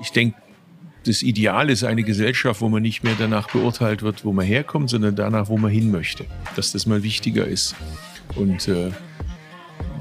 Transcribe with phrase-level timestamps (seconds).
[0.00, 0.36] ich denke,
[1.06, 4.90] das Ideal ist eine Gesellschaft, wo man nicht mehr danach beurteilt wird, wo man herkommt,
[4.90, 6.26] sondern danach, wo man hin möchte.
[6.56, 7.74] Dass das mal wichtiger ist.
[8.36, 8.90] Und äh,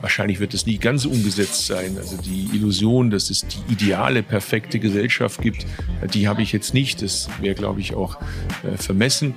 [0.01, 1.97] Wahrscheinlich wird es nie ganz umgesetzt sein.
[1.97, 5.65] Also die Illusion, dass es die ideale, perfekte Gesellschaft gibt,
[6.13, 7.01] die habe ich jetzt nicht.
[7.01, 8.17] Das wäre, glaube ich, auch
[8.63, 9.33] äh, vermessen.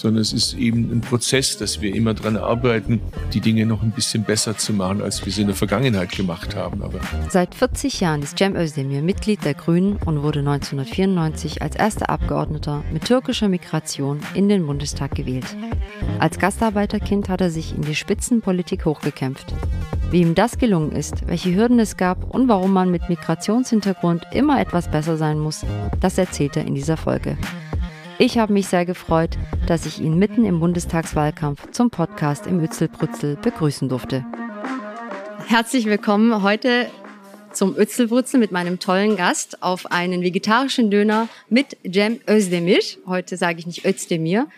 [0.00, 3.02] Sondern es ist eben ein Prozess, dass wir immer daran arbeiten,
[3.34, 6.56] die Dinge noch ein bisschen besser zu machen, als wir sie in der Vergangenheit gemacht
[6.56, 6.82] haben.
[6.82, 12.08] Aber Seit 40 Jahren ist Cem Özdemir Mitglied der Grünen und wurde 1994 als erster
[12.08, 15.54] Abgeordneter mit türkischer Migration in den Bundestag gewählt.
[16.18, 19.52] Als Gastarbeiterkind hat er sich in die Spitzenpolitik hochgekämpft.
[20.10, 24.62] Wie ihm das gelungen ist, welche Hürden es gab und warum man mit Migrationshintergrund immer
[24.62, 25.66] etwas besser sein muss,
[26.00, 27.36] das erzählt er in dieser Folge.
[28.22, 33.36] Ich habe mich sehr gefreut, dass ich ihn mitten im Bundestagswahlkampf zum Podcast im Ützelbrützel
[33.36, 34.26] begrüßen durfte.
[35.46, 36.90] Herzlich willkommen heute
[37.54, 42.80] zum Ützelbrützel mit meinem tollen Gast auf einen vegetarischen Döner mit Cem Özdemir.
[43.06, 44.48] Heute sage ich nicht Özdemir,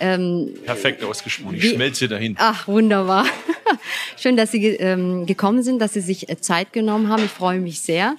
[0.00, 1.56] ähm, Perfekt ausgesprochen.
[1.56, 2.34] Ich schmelze dahin.
[2.38, 3.24] Ach, wunderbar.
[4.16, 7.24] Schön, dass Sie ähm, gekommen sind, dass Sie sich äh, Zeit genommen haben.
[7.24, 8.16] Ich freue mich sehr.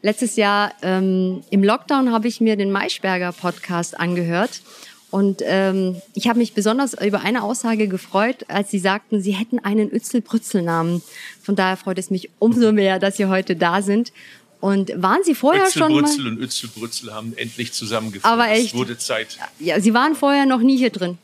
[0.00, 4.62] Letztes Jahr ähm, im Lockdown habe ich mir den Maischberger Podcast angehört.
[5.10, 9.58] Und ähm, ich habe mich besonders über eine Aussage gefreut, als Sie sagten, Sie hätten
[9.58, 11.02] einen Ützel-Brützel-Namen.
[11.42, 14.12] Von daher freut es mich umso mehr, dass Sie heute da sind.
[14.60, 16.32] Und waren Sie vorher Ötzel, schon Brützel mal?
[16.32, 18.24] und Ötzelbrützel haben endlich zusammengeführt.
[18.24, 18.66] Aber echt?
[18.66, 19.38] Es wurde Zeit.
[19.58, 21.16] Ja, Sie waren vorher noch nie hier drin.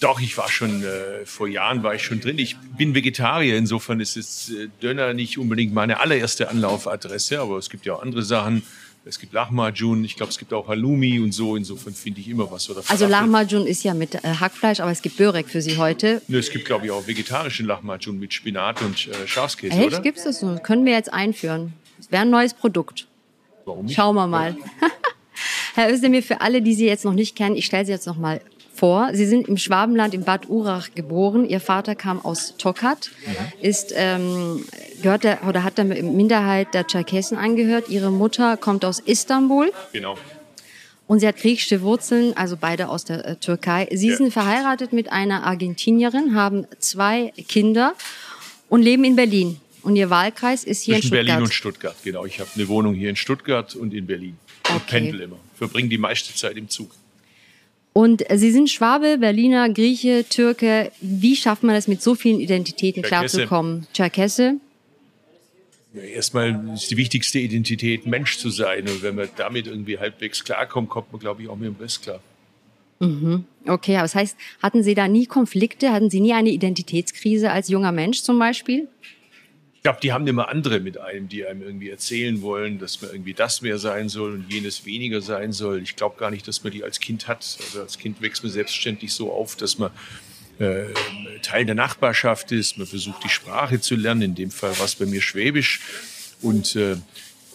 [0.00, 2.38] Doch, ich war schon, äh, vor Jahren war ich schon drin.
[2.38, 7.70] Ich bin Vegetarier, insofern ist es äh, Döner nicht unbedingt meine allererste Anlaufadresse, aber es
[7.70, 8.62] gibt ja auch andere Sachen.
[9.06, 11.56] Es gibt Lahmacun, ich glaube, es gibt auch Halloumi und so.
[11.56, 12.70] Insofern finde ich immer was.
[12.70, 16.22] Oder also Lahmacun ist ja mit äh, Hackfleisch, aber es gibt Börek für Sie heute.
[16.26, 19.86] Nö, es gibt, glaube ich, auch vegetarischen Lahmacun mit Spinat und äh, Schafskäse, Echt?
[19.88, 20.00] oder?
[20.00, 20.56] Gibt es das so?
[20.62, 21.74] Können wir jetzt einführen.
[21.98, 23.06] Das wäre ein neues Produkt.
[23.66, 23.94] Warum nicht?
[23.94, 24.56] Schauen wir mal.
[25.74, 28.16] Herr Özdemir, für alle, die Sie jetzt noch nicht kennen, ich stelle Sie jetzt noch
[28.16, 28.40] mal
[28.74, 29.10] vor.
[29.12, 31.48] Sie sind im Schwabenland in Bad Urach geboren.
[31.48, 33.32] Ihr Vater kam aus Tokat, mhm.
[33.62, 34.64] ist ähm,
[35.02, 37.88] gehört der, oder hat der Minderheit der Tscherkessen angehört.
[37.88, 39.72] Ihre Mutter kommt aus Istanbul.
[39.92, 40.18] Genau.
[41.06, 43.88] Und sie hat griechische Wurzeln, also beide aus der äh, Türkei.
[43.92, 44.16] Sie ja.
[44.16, 47.94] sind verheiratet mit einer Argentinierin, haben zwei Kinder
[48.68, 49.60] und leben in Berlin.
[49.82, 51.26] Und Ihr Wahlkreis ist hier Zwischen in Stuttgart?
[51.26, 52.24] Berlin und Stuttgart, genau.
[52.24, 54.38] Ich habe eine Wohnung hier in Stuttgart und in Berlin.
[54.62, 54.74] Okay.
[54.74, 55.36] Und pendel immer.
[55.56, 56.90] Verbringe die meiste Zeit im Zug.
[57.94, 60.90] Und Sie sind Schwabe, Berliner, Grieche, Türke.
[61.00, 63.86] Wie schafft man das, mit so vielen Identitäten klarzukommen?
[63.94, 64.56] Tscherkesse?
[65.94, 68.88] Erstmal ist die wichtigste Identität, Mensch zu sein.
[68.88, 72.02] Und wenn man damit irgendwie halbwegs klarkommt, kommt man, glaube ich, auch mit dem Rest
[72.02, 72.18] klar.
[72.98, 73.44] Mhm.
[73.64, 75.92] Okay, aber das heißt, hatten Sie da nie Konflikte?
[75.92, 78.88] Hatten Sie nie eine Identitätskrise als junger Mensch zum Beispiel?
[79.84, 83.10] Ich glaube, die haben immer andere mit einem, die einem irgendwie erzählen wollen, dass man
[83.10, 85.82] irgendwie das mehr sein soll und jenes weniger sein soll.
[85.82, 87.58] Ich glaube gar nicht, dass man die als Kind hat.
[87.60, 89.90] Also als Kind wächst man selbstständig so auf, dass man
[90.58, 90.86] äh,
[91.42, 92.78] Teil der Nachbarschaft ist.
[92.78, 94.22] Man versucht die Sprache zu lernen.
[94.22, 95.82] In dem Fall war es bei mir Schwäbisch.
[96.40, 96.96] Und äh,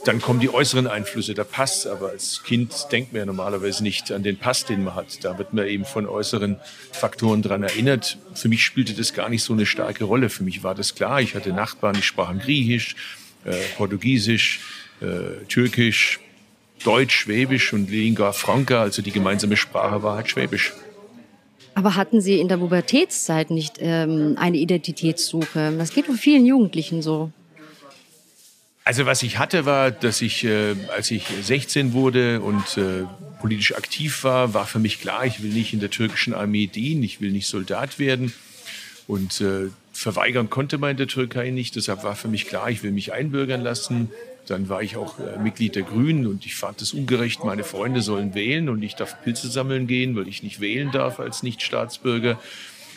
[0.06, 1.86] dann kommen die äußeren Einflüsse, der Pass.
[1.88, 5.24] Aber als Kind denkt man ja normalerweise nicht an den Pass, den man hat.
[5.24, 6.58] Da wird man eben von äußeren
[6.92, 8.18] Faktoren dran erinnert.
[8.34, 10.30] Für mich spielte das gar nicht so eine starke Rolle.
[10.30, 11.22] Für mich war das klar.
[11.22, 12.96] Ich hatte Nachbarn, die sprachen Griechisch,
[13.46, 14.62] äh, Portugiesisch,
[15.02, 16.20] äh, Türkisch,
[16.84, 20.74] Deutsch, Schwäbisch und Lingua Franca, also die gemeinsame Sprache war halt Schwäbisch.
[21.76, 25.74] Aber hatten Sie in der Pubertätszeit nicht ähm, eine Identitätssuche?
[25.78, 27.32] Das geht wohl vielen Jugendlichen so.
[28.84, 33.06] Also was ich hatte, war, dass ich, äh, als ich 16 wurde und äh,
[33.40, 37.03] politisch aktiv war, war für mich klar, ich will nicht in der türkischen Armee dienen,
[37.03, 38.34] ich will nicht Soldat werden.
[39.07, 41.75] Und äh, verweigern konnte man in der Türkei nicht.
[41.75, 44.12] Deshalb war für mich klar, ich will mich einbürgern lassen.
[44.47, 48.01] Dann war ich auch äh, Mitglied der Grünen und ich fand es ungerecht, meine Freunde
[48.01, 52.40] sollen wählen und ich darf Pilze sammeln gehen, weil ich nicht wählen darf als Nichtstaatsbürger.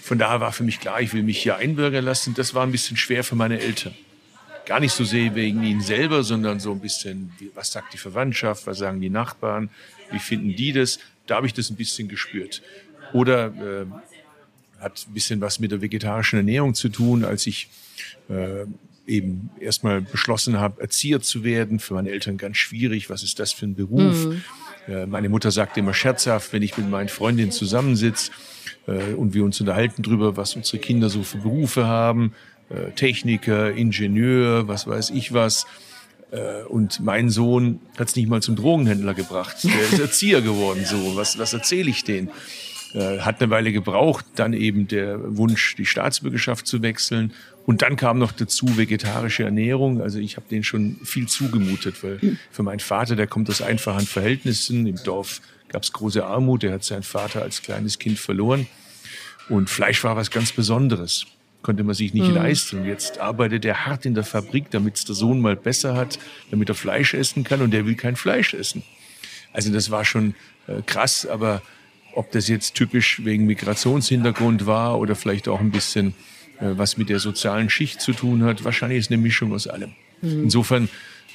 [0.03, 2.35] Von daher war für mich klar, ich will mich hier einbürgern lassen.
[2.35, 3.95] Das war ein bisschen schwer für meine Eltern
[4.67, 8.67] gar nicht so sehr wegen ihnen selber, sondern so ein bisschen, was sagt die Verwandtschaft,
[8.67, 9.71] was sagen die Nachbarn,
[10.11, 10.99] wie finden die das?
[11.27, 12.63] Da habe ich das ein bisschen gespürt.
[13.13, 13.87] Oder äh,
[14.83, 17.69] hat ein bisschen was mit der vegetarischen Ernährung zu tun, als ich
[18.29, 18.67] äh,
[19.07, 21.79] eben erstmal beschlossen habe, Erzieher zu werden.
[21.79, 23.11] Für meine Eltern ganz schwierig.
[23.11, 24.27] Was ist das für ein Beruf?
[24.27, 24.43] Mhm.
[24.89, 28.31] Äh, meine Mutter sagte immer scherzhaft, wenn ich mit meinen Freundinnen zusammensitze
[28.87, 32.35] äh, und wir uns unterhalten darüber, was unsere Kinder so für Berufe haben,
[32.95, 35.67] Techniker, Ingenieur, was weiß ich was.
[36.31, 39.57] Äh, und mein Sohn hat es nicht mal zum Drogenhändler gebracht.
[39.65, 40.85] Der ist Erzieher geworden.
[40.85, 42.31] So, was, was erzähle ich denen?
[42.95, 47.33] Äh, hat eine Weile gebraucht, dann eben der Wunsch, die Staatsbürgerschaft zu wechseln.
[47.65, 50.01] Und dann kam noch dazu vegetarische Ernährung.
[50.03, 54.07] Also ich habe den schon viel zugemutet, weil für meinen Vater, der kommt aus einfachen
[54.07, 54.87] Verhältnissen.
[54.87, 56.65] Im Dorf gab es große Armut.
[56.65, 58.67] Er hat seinen Vater als kleines Kind verloren.
[59.49, 61.27] Und Fleisch war was ganz Besonderes.
[61.63, 62.35] Konnte man sich nicht mhm.
[62.35, 62.85] leisten.
[62.85, 66.19] Jetzt arbeitet er hart in der Fabrik, damit es der Sohn mal besser hat,
[66.51, 67.63] damit er Fleisch essen kann.
[67.63, 68.83] Und der will kein Fleisch essen.
[69.53, 70.35] Also das war schon
[70.67, 71.63] äh, krass, aber
[72.15, 76.15] ob das jetzt typisch wegen Migrationshintergrund war oder vielleicht auch ein bisschen
[76.63, 79.93] äh, was mit der sozialen Schicht zu tun hat, wahrscheinlich ist eine Mischung aus allem.
[80.21, 80.45] Mhm.
[80.45, 80.89] Insofern,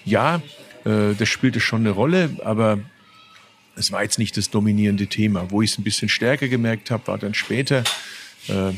[0.06, 0.42] ja,
[0.86, 2.80] äh, das spielte schon eine Rolle, aber
[3.76, 5.52] es war jetzt nicht das dominierende Thema.
[5.52, 7.84] Wo ich es ein bisschen stärker gemerkt habe, war dann später,
[8.48, 8.72] äh,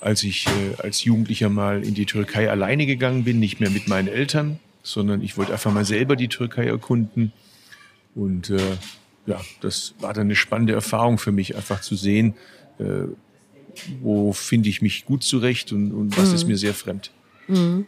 [0.00, 3.88] als ich äh, als Jugendlicher mal in die Türkei alleine gegangen bin, nicht mehr mit
[3.88, 7.32] meinen Eltern, sondern ich wollte einfach mal selber die Türkei erkunden.
[8.14, 8.58] Und äh,
[9.26, 12.34] ja, das war dann eine spannende Erfahrung für mich, einfach zu sehen,
[12.78, 13.04] äh,
[14.00, 16.34] wo finde ich mich gut zurecht und, und was mhm.
[16.34, 17.10] ist mir sehr fremd.
[17.46, 17.86] Mhm.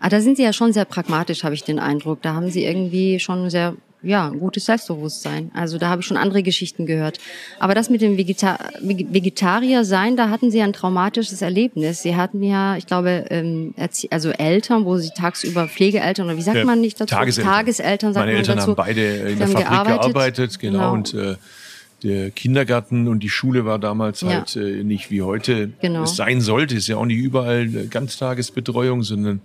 [0.00, 2.20] Ah, da sind Sie ja schon sehr pragmatisch, habe ich den Eindruck.
[2.22, 5.50] Da haben Sie irgendwie schon sehr ja, ein gutes Selbstbewusstsein.
[5.54, 7.18] Also da habe ich schon andere Geschichten gehört.
[7.58, 12.02] Aber das mit dem Vegeta Vegetarier sein, da hatten Sie ein traumatisches Erlebnis.
[12.02, 13.74] Sie hatten ja, ich glaube, ähm,
[14.10, 17.14] also Eltern, wo Sie tagsüber Pflegeeltern oder wie sagt ja, man nicht dazu?
[17.14, 17.52] Tageseltern.
[17.52, 18.68] Tageseltern sagt Meine Eltern dazu.
[18.68, 20.92] haben beide in der Fabrik gearbeitet, gearbeitet genau, genau.
[20.92, 21.36] und äh,
[22.02, 24.28] der Kindergarten und die Schule war damals ja.
[24.28, 26.02] halt äh, nicht wie heute genau.
[26.02, 26.74] es sein sollte.
[26.74, 29.40] Es ist ja auch nicht überall Ganztagesbetreuung, sondern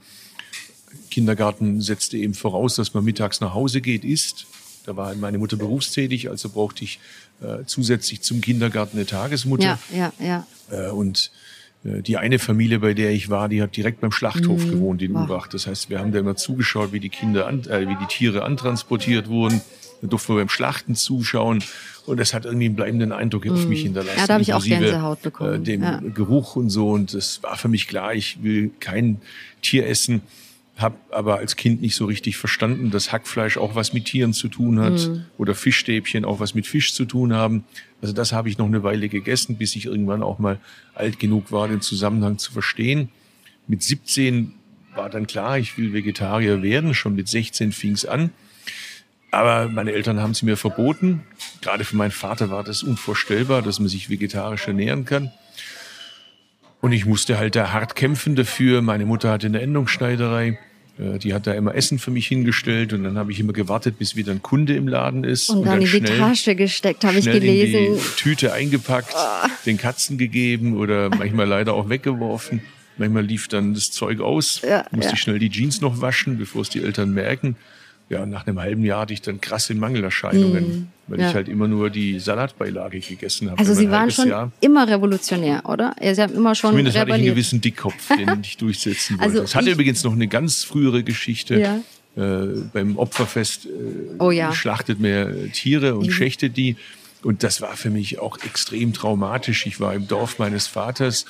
[1.09, 4.45] Kindergarten setzte eben voraus, dass man mittags nach Hause geht, isst.
[4.85, 6.99] Da war meine Mutter berufstätig, also brauchte ich
[7.41, 9.79] äh, zusätzlich zum Kindergarten eine Tagesmutter.
[9.93, 10.87] Ja, ja, ja.
[10.87, 11.31] Äh, und
[11.83, 14.71] äh, die eine Familie, bei der ich war, die hat direkt beim Schlachthof mhm.
[14.71, 15.47] gewohnt in Urach.
[15.47, 18.43] Das heißt, wir haben da immer zugeschaut, wie die Kinder, an, äh, wie die Tiere
[18.43, 19.61] antransportiert wurden.
[20.01, 21.63] Da durften wir beim Schlachten zuschauen.
[22.05, 23.83] Und das hat irgendwie einen bleibenden Eindruck auf mich mhm.
[23.83, 24.19] hinterlassen.
[24.19, 25.55] Ja, da habe ich auch Gänsehaut bekommen.
[25.55, 25.99] Äh, dem ja.
[25.99, 26.89] Geruch und so.
[26.89, 29.21] Und das war für mich klar, ich will kein
[29.61, 30.21] Tier essen
[30.81, 34.47] habe aber als Kind nicht so richtig verstanden, dass Hackfleisch auch was mit Tieren zu
[34.47, 35.25] tun hat mhm.
[35.37, 37.63] oder Fischstäbchen auch was mit Fisch zu tun haben.
[38.01, 40.59] Also das habe ich noch eine Weile gegessen, bis ich irgendwann auch mal
[40.95, 43.09] alt genug war, den Zusammenhang zu verstehen.
[43.67, 44.53] Mit 17
[44.95, 46.93] war dann klar, ich will Vegetarier werden.
[46.93, 48.31] Schon mit 16 fing es an.
[49.31, 51.21] Aber meine Eltern haben es mir verboten.
[51.61, 55.31] Gerade für meinen Vater war das unvorstellbar, dass man sich vegetarisch ernähren kann.
[56.81, 58.81] Und ich musste halt da hart kämpfen dafür.
[58.81, 60.57] Meine Mutter hatte eine Endungsschneiderei.
[60.99, 63.97] Äh, die hat da immer Essen für mich hingestellt und dann habe ich immer gewartet,
[63.97, 65.49] bis wieder ein Kunde im Laden ist.
[65.49, 67.79] Und, und dann, in die Tasche gesteckt, habe ich gelesen.
[67.79, 69.47] In die Tüte eingepackt, oh.
[69.65, 72.61] den Katzen gegeben oder manchmal leider auch weggeworfen.
[72.97, 75.13] Manchmal lief dann das Zeug aus, ja, musste ja.
[75.13, 77.55] ich schnell die Jeans noch waschen, bevor es die Eltern merken.
[78.09, 81.29] Ja, nach einem halben Jahr hatte ich dann krasse Mangelerscheinungen, mm, weil ja.
[81.29, 83.59] ich halt immer nur die Salatbeilage gegessen habe.
[83.59, 84.51] Also Sie waren schon Jahr.
[84.61, 85.95] immer revolutionär, oder?
[85.99, 87.13] Sie haben immer schon Zumindest rebelliert.
[87.13, 89.31] hatte ich einen gewissen Dickkopf, den ich durchsetzen wollte.
[89.31, 91.59] Also es hatte übrigens noch eine ganz frühere Geschichte.
[91.59, 91.81] Ja.
[92.15, 93.69] Äh, beim Opferfest äh,
[94.17, 94.51] oh, ja.
[94.53, 96.11] schlachtet man Tiere und mhm.
[96.11, 96.77] schächtet die.
[97.21, 99.67] Und das war für mich auch extrem traumatisch.
[99.67, 101.25] Ich war im Dorf meines Vaters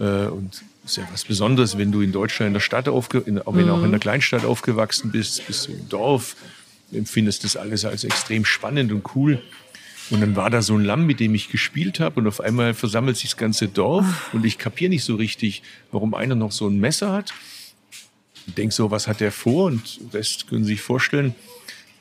[0.00, 3.40] äh, und ist ja was Besonderes, wenn du in Deutschland in der Stadt aufge in,
[3.40, 3.70] auch wenn mhm.
[3.70, 6.36] auch in der Kleinstadt aufgewachsen bist, bist du im Dorf,
[6.92, 9.40] empfindest das alles als extrem spannend und cool.
[10.10, 12.74] Und dann war da so ein Lamm, mit dem ich gespielt habe und auf einmal
[12.74, 16.68] versammelt sich das ganze Dorf und ich kapiere nicht so richtig, warum einer noch so
[16.68, 17.32] ein Messer hat.
[18.46, 19.66] Ich denk so, was hat der vor?
[19.66, 21.34] Und Rest können Sie sich vorstellen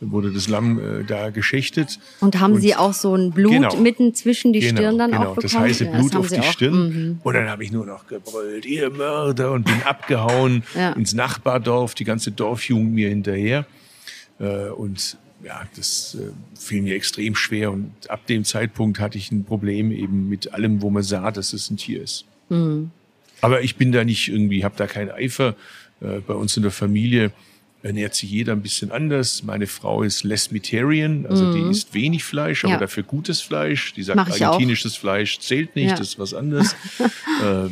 [0.01, 1.99] wurde das Lamm äh, da geschächtet.
[2.19, 5.11] Und haben und Sie auch so ein Blut genau, mitten zwischen die genau, Stirn dann
[5.11, 5.53] genau, auch bekommen?
[5.53, 6.73] das heiße Blut ja, das auf die Stirn.
[6.73, 7.19] Mhm.
[7.23, 10.93] Und dann habe ich nur noch gebrüllt, ihr Mörder, und bin abgehauen ja.
[10.93, 13.65] ins Nachbardorf, die ganze Dorfjugend mir hinterher.
[14.39, 17.71] Äh, und ja, das äh, fiel mir extrem schwer.
[17.71, 21.53] Und ab dem Zeitpunkt hatte ich ein Problem eben mit allem, wo man sah, dass
[21.53, 22.25] es ein Tier ist.
[22.49, 22.91] Mhm.
[23.41, 25.55] Aber ich bin da nicht irgendwie, habe da keinen Eifer.
[26.01, 27.31] Äh, bei uns in der Familie
[27.83, 29.43] ernährt sich jeder ein bisschen anders.
[29.43, 31.53] Meine Frau ist Lesmitarian, also mhm.
[31.53, 32.79] die isst wenig Fleisch, aber ja.
[32.79, 33.93] dafür gutes Fleisch.
[33.93, 35.95] Die sagt, argentinisches Fleisch zählt nicht, ja.
[35.95, 36.75] das ist was anderes.
[36.99, 37.69] äh,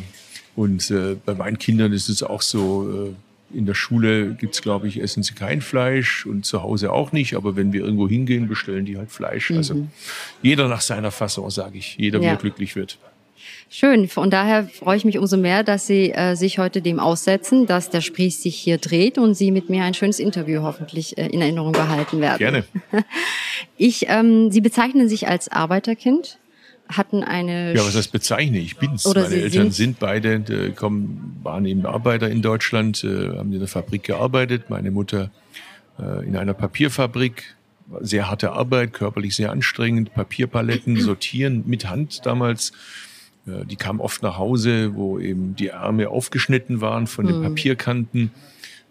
[0.56, 3.12] und äh, bei meinen Kindern ist es auch so,
[3.52, 7.12] äh, in der Schule gibt's glaube ich, essen sie kein Fleisch und zu Hause auch
[7.12, 9.50] nicht, aber wenn wir irgendwo hingehen, bestellen die halt Fleisch.
[9.50, 9.80] Also mhm.
[9.80, 9.90] Also
[10.42, 12.98] jeder nach seiner Fassung, sage ich, jeder, wie er glücklich wird.
[13.72, 14.08] Schön.
[14.08, 17.88] Von daher freue ich mich umso mehr, dass Sie äh, sich heute dem aussetzen, dass
[17.88, 21.40] der Sprich sich hier dreht und Sie mit mir ein schönes Interview hoffentlich äh, in
[21.40, 22.38] Erinnerung behalten werden.
[22.38, 22.64] Gerne.
[23.76, 26.38] Ich, ähm, Sie bezeichnen sich als Arbeiterkind,
[26.88, 27.74] hatten eine.
[27.74, 28.58] Ja, was heißt bezeichne?
[28.58, 29.06] Ich bin's.
[29.06, 33.36] Oder Meine Sie Eltern sind, sind beide, äh, kommen, waren eben Arbeiter in Deutschland, äh,
[33.36, 34.68] haben in der Fabrik gearbeitet.
[34.68, 35.30] Meine Mutter
[35.98, 37.54] äh, in einer Papierfabrik
[38.00, 42.72] sehr harte Arbeit, körperlich sehr anstrengend, Papierpaletten sortieren mit Hand damals.
[43.46, 47.42] Äh, die kamen oft nach Hause, wo eben die Arme aufgeschnitten waren von den mhm.
[47.42, 48.30] Papierkanten.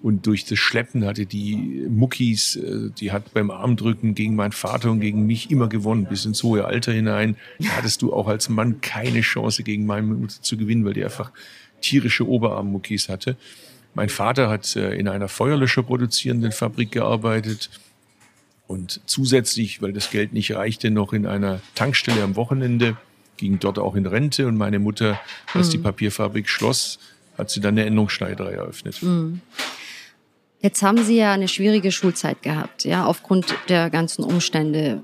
[0.01, 4.91] Und durch das Schleppen hatte die Muckis, äh, die hat beim Armdrücken gegen meinen Vater
[4.91, 7.35] und gegen mich immer gewonnen, bis ins hohe Alter hinein.
[7.59, 11.03] Da hattest du auch als Mann keine Chance gegen meine Mutter zu gewinnen, weil die
[11.03, 11.31] einfach
[11.81, 13.35] tierische Oberarmmuckis hatte.
[13.93, 17.69] Mein Vater hat äh, in einer Feuerlöscher produzierenden Fabrik gearbeitet
[18.67, 22.95] und zusätzlich, weil das Geld nicht reichte, noch in einer Tankstelle am Wochenende,
[23.39, 25.19] ging dort auch in Rente und meine Mutter,
[25.53, 25.71] als mhm.
[25.71, 26.99] die Papierfabrik schloss,
[27.37, 29.01] hat sie dann eine Änderungsschneiderei eröffnet.
[29.01, 29.41] Mhm.
[30.61, 35.01] Jetzt haben Sie ja eine schwierige Schulzeit gehabt, ja, aufgrund der ganzen Umstände.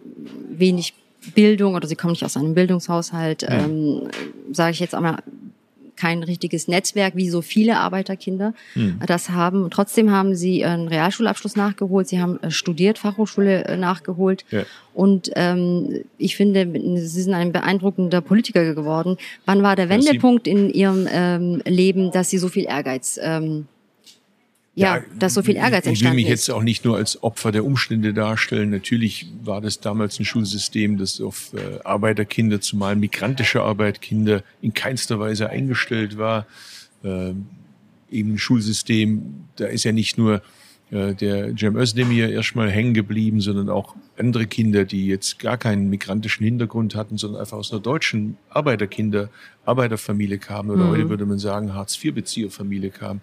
[0.49, 0.93] Wenig
[1.33, 4.09] Bildung oder Sie kommen nicht aus einem Bildungshaushalt, ähm,
[4.51, 5.23] sage ich jetzt einmal,
[5.95, 8.99] kein richtiges Netzwerk, wie so viele Arbeiterkinder mhm.
[9.05, 9.69] das haben.
[9.71, 14.45] Trotzdem haben sie einen Realschulabschluss nachgeholt, sie haben äh, studiert, Fachhochschule äh, nachgeholt.
[14.51, 14.63] Ja.
[14.93, 16.71] Und ähm, ich finde,
[17.01, 19.17] sie sind ein beeindruckender Politiker geworden.
[19.45, 23.67] Wann war der Wendepunkt in ihrem ähm, Leben, dass sie so viel Ehrgeiz ähm,
[24.75, 26.01] ja, ja, dass so viel Ehrgeiz entstanden ist.
[26.01, 28.69] Ich will mich jetzt auch nicht nur als Opfer der Umstände darstellen.
[28.69, 35.17] Natürlich war das damals ein Schulsystem, das auf äh, Arbeiterkinder, zumal migrantische Arbeiterkinder, in keinster
[35.17, 36.45] Weise eingestellt war.
[37.03, 37.31] Äh,
[38.11, 40.41] eben ein Schulsystem, da ist ja nicht nur
[40.91, 45.89] äh, der Cem Özdemir erstmal hängen geblieben, sondern auch andere Kinder, die jetzt gar keinen
[45.89, 49.29] migrantischen Hintergrund hatten, sondern einfach aus einer deutschen Arbeiterkinder,
[49.63, 50.89] Arbeiterfamilie kamen oder mhm.
[50.89, 53.21] heute würde man sagen Hartz-IV-Bezieherfamilie kamen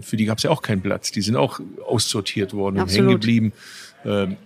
[0.00, 1.10] für die gab es ja auch keinen Platz.
[1.10, 2.88] Die sind auch aussortiert worden Absolut.
[2.88, 3.52] und hängen geblieben.
[4.04, 4.36] Ähm,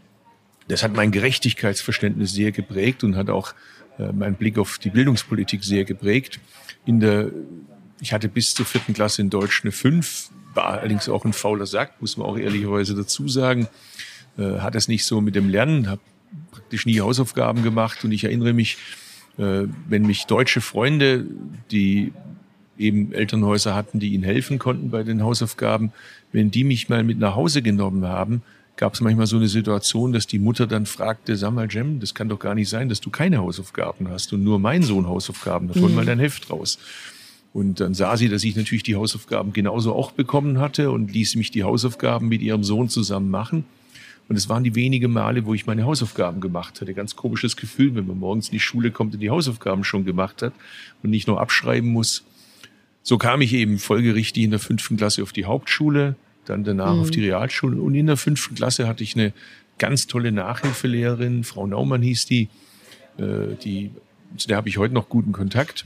[0.69, 3.55] das hat mein Gerechtigkeitsverständnis sehr geprägt und hat auch
[3.99, 6.41] äh, meinen Blick auf die Bildungspolitik sehr geprägt.
[6.87, 7.31] In der,
[8.01, 11.67] ich hatte bis zur vierten Klasse in Deutsch eine fünf, war allerdings auch ein fauler
[11.67, 13.69] Sack, muss man auch ehrlicherweise dazu sagen.
[14.39, 16.01] Äh, hat es nicht so mit dem Lernen, habe
[16.51, 18.79] praktisch nie Hausaufgaben gemacht und ich erinnere mich,
[19.39, 21.27] äh, wenn mich deutsche Freunde,
[21.71, 22.13] die
[22.79, 25.93] eben Elternhäuser hatten, die ihnen helfen konnten bei den Hausaufgaben.
[26.33, 28.43] Wenn die mich mal mit nach Hause genommen haben,
[28.77, 32.15] gab es manchmal so eine Situation, dass die Mutter dann fragte, sag mal, Jem, das
[32.15, 35.69] kann doch gar nicht sein, dass du keine Hausaufgaben hast und nur mein Sohn Hausaufgaben
[35.69, 35.77] hat.
[35.77, 35.95] Hol mhm.
[35.95, 36.79] mal dein Heft raus.
[37.53, 41.37] Und dann sah sie, dass ich natürlich die Hausaufgaben genauso auch bekommen hatte und ließ
[41.37, 43.65] mich die Hausaufgaben mit ihrem Sohn zusammen machen.
[44.29, 46.95] Und es waren die wenigen Male, wo ich meine Hausaufgaben gemacht hatte.
[46.95, 50.43] Ganz komisches Gefühl, wenn man morgens in die Schule kommt und die Hausaufgaben schon gemacht
[50.43, 50.53] hat
[51.03, 52.25] und nicht nur abschreiben muss.
[53.05, 57.01] So kam ich eben folgerichtig in der fünften Klasse auf die Hauptschule, dann danach mhm.
[57.01, 57.77] auf die Realschule.
[57.77, 59.35] Und in der fünften Klasse hatte ich eine
[59.79, 62.49] ganz tolle Nachhilfelehrerin, Frau Naumann hieß die,
[63.19, 63.91] äh, die
[64.37, 65.85] zu der habe ich heute noch guten Kontakt.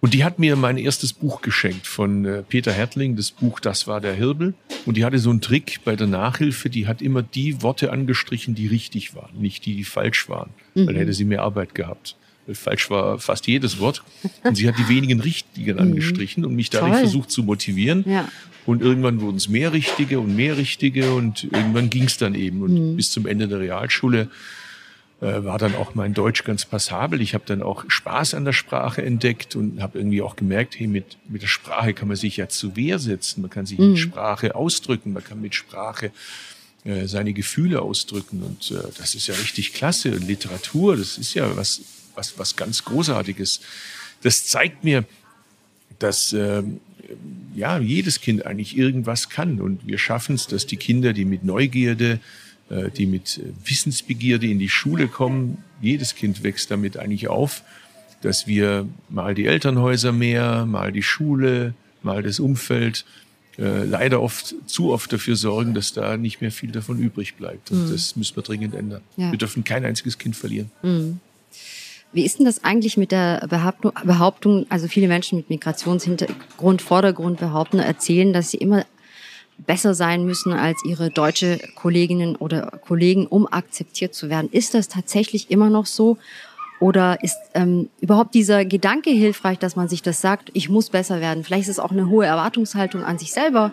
[0.00, 3.86] Und die hat mir mein erstes Buch geschenkt von äh, Peter Hertling, das Buch Das
[3.86, 4.54] war der Hirbel.
[4.86, 8.54] Und die hatte so einen Trick bei der Nachhilfe, die hat immer die Worte angestrichen,
[8.54, 10.50] die richtig waren, nicht die, die falsch waren.
[10.74, 10.86] Mhm.
[10.86, 12.16] Weil hätte sie mehr Arbeit gehabt
[12.52, 14.02] falsch war fast jedes Wort.
[14.42, 15.80] Und sie hat die wenigen Richtigen mhm.
[15.80, 17.00] angestrichen und mich dadurch Toll.
[17.00, 18.04] versucht zu motivieren.
[18.06, 18.28] Ja.
[18.64, 22.62] Und irgendwann wurden es mehr Richtige und mehr Richtige und irgendwann ging es dann eben.
[22.62, 22.96] Und mhm.
[22.96, 24.28] bis zum Ende der Realschule
[25.20, 27.20] äh, war dann auch mein Deutsch ganz passabel.
[27.20, 30.86] Ich habe dann auch Spaß an der Sprache entdeckt und habe irgendwie auch gemerkt, hey,
[30.86, 33.40] mit, mit der Sprache kann man sich ja zu Wehr setzen.
[33.40, 33.90] Man kann sich mhm.
[33.90, 36.12] mit Sprache ausdrücken, man kann mit Sprache
[36.84, 38.42] äh, seine Gefühle ausdrücken.
[38.42, 40.12] Und äh, das ist ja richtig klasse.
[40.12, 41.82] Und Literatur, das ist ja was
[42.14, 43.60] was, was ganz Großartiges.
[44.22, 45.04] Das zeigt mir,
[45.98, 46.62] dass äh,
[47.54, 49.60] ja, jedes Kind eigentlich irgendwas kann.
[49.60, 52.20] Und wir schaffen es, dass die Kinder, die mit Neugierde,
[52.70, 57.62] äh, die mit Wissensbegierde in die Schule kommen, jedes Kind wächst damit eigentlich auf,
[58.22, 63.04] dass wir mal die Elternhäuser mehr, mal die Schule, mal das Umfeld,
[63.58, 67.70] äh, leider oft zu oft dafür sorgen, dass da nicht mehr viel davon übrig bleibt.
[67.70, 67.92] Und mhm.
[67.92, 69.02] das müssen wir dringend ändern.
[69.16, 69.30] Ja.
[69.30, 70.70] Wir dürfen kein einziges Kind verlieren.
[70.82, 71.20] Mhm.
[72.12, 77.78] Wie ist denn das eigentlich mit der Behauptung, also viele Menschen mit Migrationshintergrund, Vordergrund behaupten,
[77.78, 78.84] erzählen, dass sie immer
[79.58, 84.48] besser sein müssen als ihre deutsche Kolleginnen oder Kollegen, um akzeptiert zu werden.
[84.50, 86.18] Ist das tatsächlich immer noch so?
[86.80, 91.20] Oder ist ähm, überhaupt dieser Gedanke hilfreich, dass man sich das sagt, ich muss besser
[91.20, 91.44] werden?
[91.44, 93.72] Vielleicht ist es auch eine hohe Erwartungshaltung an sich selber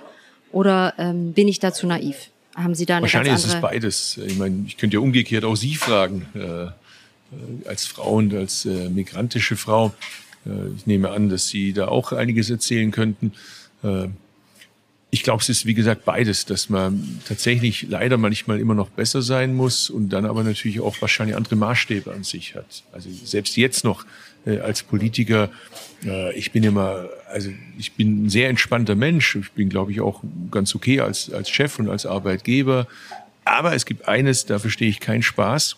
[0.51, 2.29] oder ähm, bin ich dazu naiv?
[2.55, 4.19] Haben Sie da eine Wahrscheinlich ist es beides.
[4.27, 6.27] Ich meine, ich könnte ja umgekehrt auch Sie fragen.
[6.35, 6.67] Äh,
[7.65, 9.93] als Frau und als äh, migrantische Frau.
[10.45, 13.33] Äh, ich nehme an, dass Sie da auch einiges erzählen könnten.
[13.83, 14.07] Äh,
[15.11, 19.23] ich glaube, es ist wie gesagt beides, dass man tatsächlich leider manchmal immer noch besser
[19.23, 22.83] sein muss und dann aber natürlich auch wahrscheinlich andere Maßstäbe an sich hat.
[22.91, 24.05] Also selbst jetzt noch
[24.45, 25.49] äh, als Politiker,
[26.05, 29.35] äh, ich bin immer, also ich bin ein sehr entspannter Mensch.
[29.35, 32.87] Ich bin, glaube ich, auch ganz okay als, als Chef und als Arbeitgeber.
[33.45, 35.77] Aber es gibt eines, da verstehe ich keinen Spaß,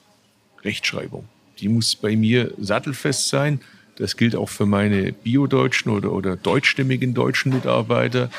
[0.65, 1.23] Rechtschreibung.
[1.61, 3.61] Die muss bei mir sattelfest sein.
[3.95, 8.29] Das gilt auch für meine biodeutschen oder, oder deutschstämmigen deutschen Mitarbeiter,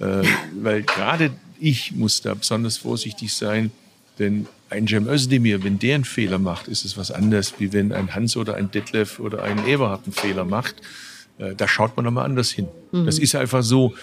[0.00, 0.22] äh,
[0.60, 3.70] weil gerade ich muss da besonders vorsichtig sein,
[4.18, 7.92] denn ein Cem Özdemir, wenn der einen Fehler macht, ist es was anderes, wie wenn
[7.92, 10.76] ein Hans oder ein Detlef oder ein Eberhard einen Fehler macht.
[11.38, 12.68] Äh, da schaut man nochmal anders hin.
[12.90, 13.06] Mhm.
[13.06, 13.94] Das ist einfach so.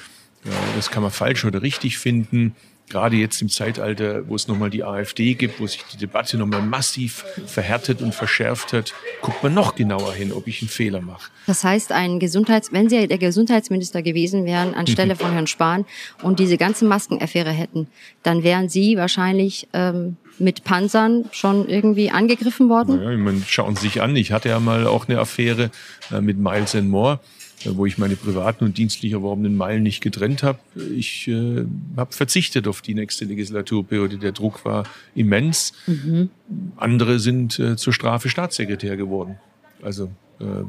[0.77, 2.55] Das kann man falsch oder richtig finden
[2.89, 6.61] gerade jetzt im Zeitalter, wo es nochmal die AfD gibt, wo sich die Debatte nochmal
[6.61, 11.29] massiv verhärtet und verschärft hat, guckt man noch genauer hin, ob ich einen Fehler mache.
[11.47, 15.85] Das heißt, ein Gesundheits wenn Sie der Gesundheitsminister gewesen wären anstelle von Herrn Spahn
[16.23, 17.87] und diese ganze Maskenaffäre hätten,
[18.23, 22.97] dann wären Sie wahrscheinlich ähm, mit Panzern schon irgendwie angegriffen worden?
[22.97, 25.69] Naja, ich meine, schauen Sie sich an, ich hatte ja mal auch eine Affäre
[26.11, 30.43] äh, mit Miles Moore äh, wo ich meine privaten und dienstlich erworbenen Meilen nicht getrennt
[30.43, 30.59] habe.
[30.95, 31.65] Ich äh,
[31.97, 34.17] habe verzichtet auf die nächste Legislaturperiode.
[34.17, 34.85] Der Druck war
[35.15, 35.73] immens.
[35.87, 36.29] Mhm.
[36.77, 39.37] Andere sind äh, zur Strafe Staatssekretär geworden.
[39.81, 40.63] Also äh,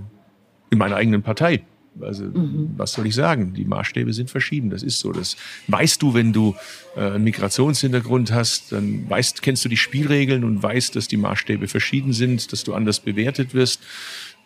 [0.71, 1.63] in meiner eigenen Partei.
[2.01, 2.71] Also mhm.
[2.77, 3.53] was soll ich sagen?
[3.55, 4.71] Die Maßstäbe sind verschieden.
[4.71, 5.13] Das ist so.
[5.13, 5.37] Das
[5.69, 6.55] weißt du, wenn du
[6.97, 11.69] äh, einen Migrationshintergrund hast, dann weißt, kennst du die Spielregeln und weißt, dass die Maßstäbe
[11.69, 13.81] verschieden sind, dass du anders bewertet wirst.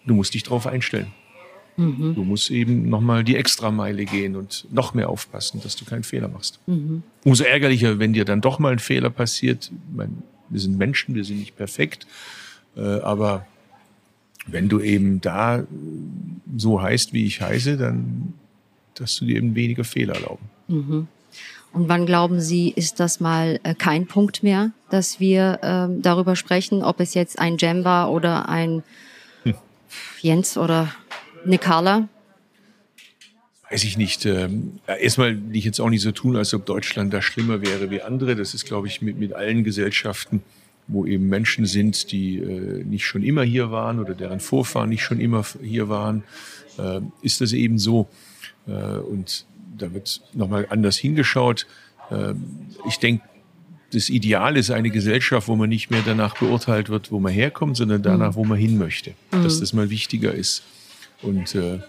[0.07, 1.07] Du musst dich darauf einstellen.
[1.77, 2.15] Mhm.
[2.15, 6.29] Du musst eben nochmal die Extrameile gehen und noch mehr aufpassen, dass du keinen Fehler
[6.29, 6.61] machst.
[6.67, 7.03] Mhm.
[7.25, 9.73] Umso ärgerlicher, wenn dir dann doch mal ein Fehler passiert.
[9.95, 10.13] Meine,
[10.51, 12.07] wir sind Menschen, wir sind nicht perfekt,
[12.77, 13.47] äh, aber
[14.47, 15.65] wenn du eben da
[16.57, 18.35] so heißt, wie ich heiße, dann
[18.95, 20.49] dass du dir eben weniger Fehler erlauben.
[20.69, 21.09] Mhm.
[21.73, 26.37] Und wann glauben Sie, ist das mal äh, kein Punkt mehr, dass wir äh, darüber
[26.37, 28.85] sprechen, ob es jetzt ein Jam war oder ein
[29.43, 29.55] hm.
[30.21, 30.95] Jens oder
[31.45, 32.09] Nikala?
[33.71, 34.27] Weiß ich nicht.
[34.27, 37.91] Ähm, erstmal will ich jetzt auch nicht so tun, als ob Deutschland da schlimmer wäre
[37.91, 38.37] wie andere.
[38.37, 40.43] Das ist, glaube ich, mit, mit allen Gesellschaften,
[40.87, 45.03] wo eben Menschen sind, die äh, nicht schon immer hier waren oder deren Vorfahren nicht
[45.03, 46.25] schon immer hier waren,
[46.79, 48.07] äh, ist das eben so.
[48.67, 49.47] Äh, und
[49.77, 51.67] da wird nochmal anders hingeschaut.
[52.87, 53.25] Ich denke,
[53.93, 57.77] das Ideal ist eine Gesellschaft, wo man nicht mehr danach beurteilt wird, wo man herkommt,
[57.77, 58.37] sondern danach, mhm.
[58.37, 59.15] wo man hin möchte.
[59.33, 59.43] Mhm.
[59.43, 60.63] Dass das mal wichtiger ist.
[61.25, 61.81] Und äh,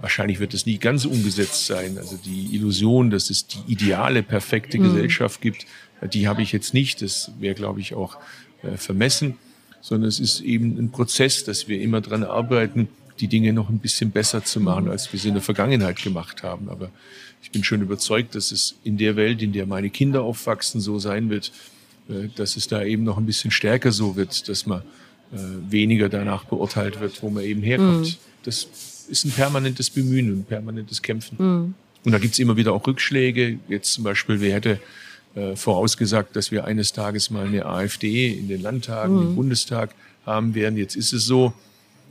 [0.00, 1.98] wahrscheinlich wird es nie ganz umgesetzt sein.
[1.98, 4.84] Also die Illusion, dass es die ideale, perfekte mhm.
[4.84, 5.66] Gesellschaft gibt,
[6.12, 7.02] die habe ich jetzt nicht.
[7.02, 8.18] Das wäre, glaube ich, auch
[8.62, 9.36] äh, vermessen.
[9.80, 12.88] Sondern es ist eben ein Prozess, dass wir immer dran arbeiten,
[13.20, 16.42] die Dinge noch ein bisschen besser zu machen, als wir sie in der Vergangenheit gemacht
[16.42, 16.68] haben.
[16.68, 16.90] Aber
[17.42, 20.98] ich bin schon überzeugt, dass es in der Welt, in der meine Kinder aufwachsen, so
[20.98, 21.52] sein wird,
[22.08, 24.80] äh, dass es da eben noch ein bisschen stärker so wird, dass man
[25.32, 25.36] äh,
[25.70, 28.18] weniger danach beurteilt wird, wo man eben herkommt.
[28.46, 28.68] Das
[29.08, 31.36] ist ein permanentes Bemühen, ein permanentes Kämpfen.
[31.38, 31.74] Mhm.
[32.04, 33.58] Und da gibt's immer wieder auch Rückschläge.
[33.68, 34.80] Jetzt zum Beispiel, wer hätte
[35.34, 39.22] äh, vorausgesagt, dass wir eines Tages mal eine AfD in den Landtagen, mhm.
[39.22, 39.90] im Bundestag
[40.24, 40.78] haben werden.
[40.78, 41.52] Jetzt ist es so.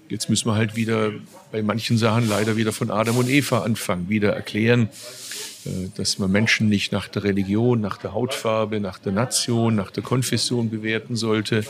[0.10, 1.12] Jetzt müssen wir halt wieder
[1.52, 4.90] bei manchen Sachen leider wieder von Adam und Eva anfangen, wieder erklären,
[5.66, 9.92] äh, dass man Menschen nicht nach der Religion, nach der Hautfarbe, nach der Nation, nach
[9.92, 11.64] der Konfession bewerten sollte,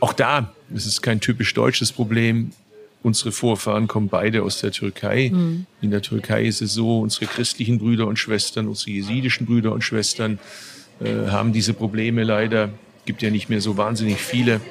[0.00, 2.52] auch da, es ist kein typisch deutsches Problem.
[3.04, 5.30] Unsere Vorfahren kommen beide aus der Türkei.
[5.30, 5.66] Mhm.
[5.82, 9.84] In der Türkei ist es so, unsere christlichen Brüder und Schwestern, unsere jesidischen Brüder und
[9.84, 10.38] Schwestern
[11.00, 12.70] äh, haben diese Probleme leider.
[13.04, 14.62] Gibt ja nicht mehr so wahnsinnig viele.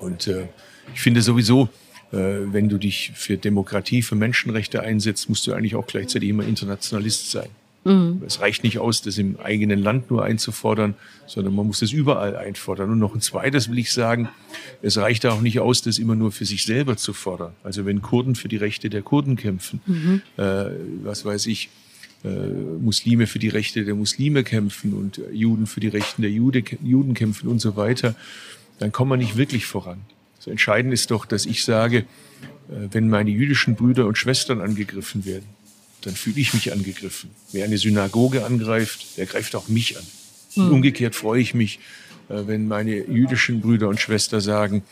[0.00, 0.48] Und äh,
[0.92, 1.68] ich finde sowieso,
[2.10, 6.44] äh, wenn du dich für Demokratie, für Menschenrechte einsetzt, musst du eigentlich auch gleichzeitig immer
[6.44, 7.50] Internationalist sein.
[7.84, 8.22] Mhm.
[8.26, 10.94] Es reicht nicht aus, das im eigenen Land nur einzufordern,
[11.26, 12.90] sondern man muss das überall einfordern.
[12.90, 14.28] Und noch ein zweites will ich sagen,
[14.82, 17.52] es reicht auch nicht aus, das immer nur für sich selber zu fordern.
[17.62, 20.22] Also wenn Kurden für die Rechte der Kurden kämpfen, mhm.
[20.36, 20.66] äh,
[21.02, 21.68] was weiß ich,
[22.24, 26.64] äh, Muslime für die Rechte der Muslime kämpfen und Juden für die Rechte der Jude,
[26.82, 28.14] Juden kämpfen und so weiter,
[28.78, 30.00] dann kommt man nicht wirklich voran.
[30.38, 35.26] So entscheidend ist doch, dass ich sage, äh, wenn meine jüdischen Brüder und Schwestern angegriffen
[35.26, 35.46] werden,
[36.04, 37.30] dann fühle ich mich angegriffen.
[37.52, 40.04] Wer eine Synagoge angreift, der greift auch mich an.
[40.56, 40.72] Mhm.
[40.72, 41.78] Umgekehrt freue ich mich,
[42.28, 44.82] äh, wenn meine jüdischen Brüder und Schwestern sagen,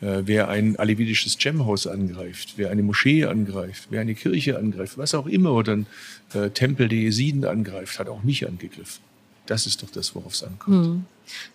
[0.00, 5.14] äh, wer ein alevitisches Gemhaus angreift, wer eine Moschee angreift, wer eine Kirche angreift, was
[5.14, 5.86] auch immer, oder ein
[6.34, 9.09] äh, Tempel der Jesiden angreift, hat auch mich angegriffen.
[9.50, 10.76] Das ist doch das, worauf es ankommt.
[10.76, 11.04] Mhm.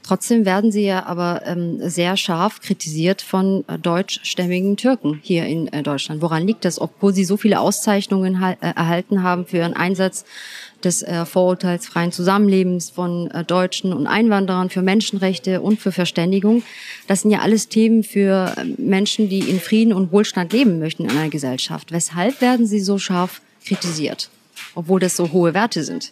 [0.03, 5.71] Trotzdem werden Sie ja aber ähm, sehr scharf kritisiert von äh, deutschstämmigen Türken hier in
[5.71, 6.21] äh, Deutschland.
[6.21, 10.25] Woran liegt das, obwohl Sie so viele Auszeichnungen äh, erhalten haben für Ihren Einsatz
[10.83, 16.63] des äh, vorurteilsfreien Zusammenlebens von äh, Deutschen und Einwanderern, für Menschenrechte und für Verständigung?
[17.07, 21.05] Das sind ja alles Themen für äh, Menschen, die in Frieden und Wohlstand leben möchten
[21.05, 21.93] in einer Gesellschaft.
[21.93, 24.29] Weshalb werden Sie so scharf kritisiert,
[24.75, 26.11] obwohl das so hohe Werte sind?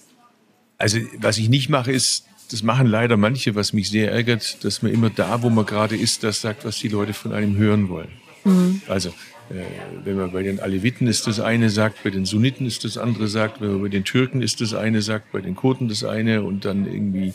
[0.78, 4.82] Also was ich nicht mache, ist das machen leider manche, was mich sehr ärgert, dass
[4.82, 7.90] man immer da, wo man gerade ist, das sagt, was die Leute von einem hören
[7.90, 8.10] wollen.
[8.44, 8.82] Mhm.
[8.88, 9.10] Also
[9.50, 9.64] äh,
[10.04, 13.28] wenn man bei den Aleviten ist das eine sagt, bei den Sunniten ist das andere
[13.28, 16.44] sagt, wenn man bei den Türken ist das eine sagt, bei den Kurden das eine
[16.44, 17.34] und dann irgendwie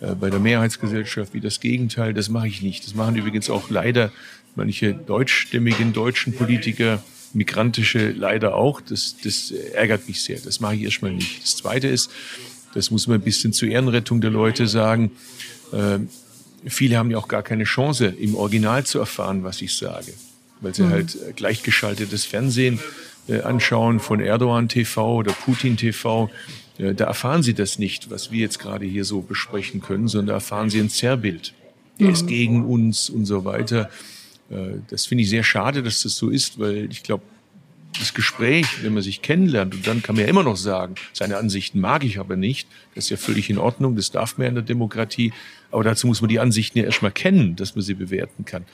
[0.00, 2.14] äh, bei der Mehrheitsgesellschaft wie das Gegenteil.
[2.14, 2.86] Das mache ich nicht.
[2.86, 4.12] Das machen übrigens auch leider
[4.54, 8.80] manche deutschstämmigen deutschen Politiker, migrantische leider auch.
[8.80, 10.38] Das, das ärgert mich sehr.
[10.40, 11.42] Das mache ich erstmal nicht.
[11.42, 12.10] Das Zweite ist,
[12.74, 15.10] das muss man ein bisschen zur Ehrenrettung der Leute sagen,
[15.72, 15.98] äh,
[16.66, 20.12] viele haben ja auch gar keine Chance, im Original zu erfahren, was ich sage
[20.60, 20.90] weil sie mhm.
[20.90, 22.78] halt äh, gleichgeschaltetes Fernsehen
[23.28, 26.30] äh, anschauen von Erdogan TV oder Putin TV.
[26.78, 30.34] Äh, da erfahren sie das nicht, was wir jetzt gerade hier so besprechen können, sondern
[30.34, 31.54] erfahren sie ein Zerrbild.
[31.98, 32.12] Der mhm.
[32.12, 33.90] ist gegen uns und so weiter.
[34.50, 37.24] Äh, das finde ich sehr schade, dass das so ist, weil ich glaube,
[37.98, 41.36] das Gespräch, wenn man sich kennenlernt, und dann kann man ja immer noch sagen, seine
[41.36, 44.48] Ansichten mag ich aber nicht, das ist ja völlig in Ordnung, das darf man ja
[44.50, 45.32] in der Demokratie,
[45.70, 48.64] aber dazu muss man die Ansichten ja erstmal kennen, dass man sie bewerten kann.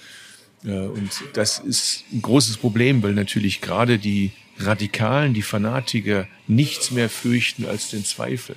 [0.62, 7.08] Und das ist ein großes Problem, weil natürlich gerade die Radikalen, die Fanatiker nichts mehr
[7.08, 8.56] fürchten als den Zweifel.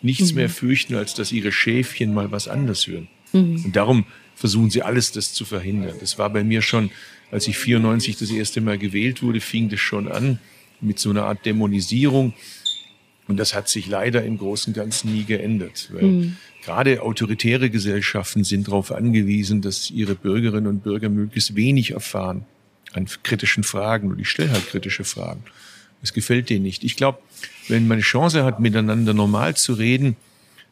[0.00, 0.36] Nichts mhm.
[0.36, 3.08] mehr fürchten, als dass ihre Schäfchen mal was anders hören.
[3.32, 3.64] Mhm.
[3.64, 5.96] Und darum versuchen sie alles, das zu verhindern.
[6.00, 6.90] Das war bei mir schon,
[7.30, 10.38] als ich 94 das erste Mal gewählt wurde, fing das schon an
[10.80, 12.34] mit so einer Art Dämonisierung.
[13.28, 15.90] Und das hat sich leider im Großen und Ganzen nie geändert.
[15.92, 16.36] Weil mhm.
[16.62, 22.44] Gerade autoritäre Gesellschaften sind darauf angewiesen, dass ihre Bürgerinnen und Bürger möglichst wenig erfahren
[22.92, 24.10] an kritischen Fragen.
[24.10, 25.42] Und ich stelle halt kritische Fragen.
[26.02, 26.84] Das gefällt denen nicht.
[26.84, 27.18] Ich glaube,
[27.68, 30.16] wenn man eine Chance hat, miteinander normal zu reden,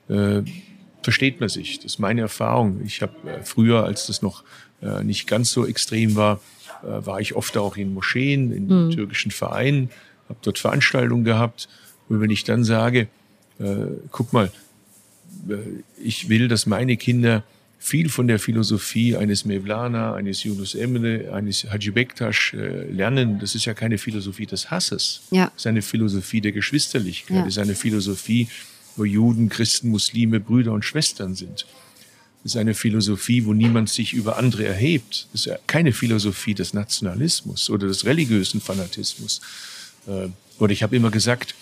[0.09, 0.42] äh,
[1.03, 1.77] versteht man sich.
[1.77, 2.83] Das ist meine Erfahrung.
[2.85, 4.44] Ich habe äh, früher, als das noch
[4.82, 6.40] äh, nicht ganz so extrem war,
[6.82, 8.90] äh, war ich oft auch in Moscheen, in mhm.
[8.90, 9.90] türkischen Vereinen,
[10.28, 11.68] habe dort Veranstaltungen gehabt.
[12.08, 13.08] Und wenn ich dann sage,
[13.58, 13.74] äh,
[14.10, 14.50] guck mal,
[15.48, 15.54] äh,
[16.02, 17.44] ich will, dass meine Kinder
[17.78, 23.38] viel von der Philosophie eines Mevlana, eines Yunus Emre, eines Haji Bektasch äh, lernen.
[23.38, 25.22] Das ist ja keine Philosophie des Hasses.
[25.30, 25.46] Ja.
[25.46, 27.36] Das ist eine Philosophie der Geschwisterlichkeit.
[27.36, 27.42] Ja.
[27.44, 28.48] Das ist eine Philosophie,
[28.96, 31.66] wo Juden, Christen, Muslime Brüder und Schwestern sind.
[32.48, 35.26] Ist eine Philosophie, wo niemand sich über andere erhebt.
[35.32, 39.42] Das ist ja keine Philosophie des Nationalismus oder des religiösen Fanatismus.
[40.06, 41.54] Äh, oder ich habe immer gesagt,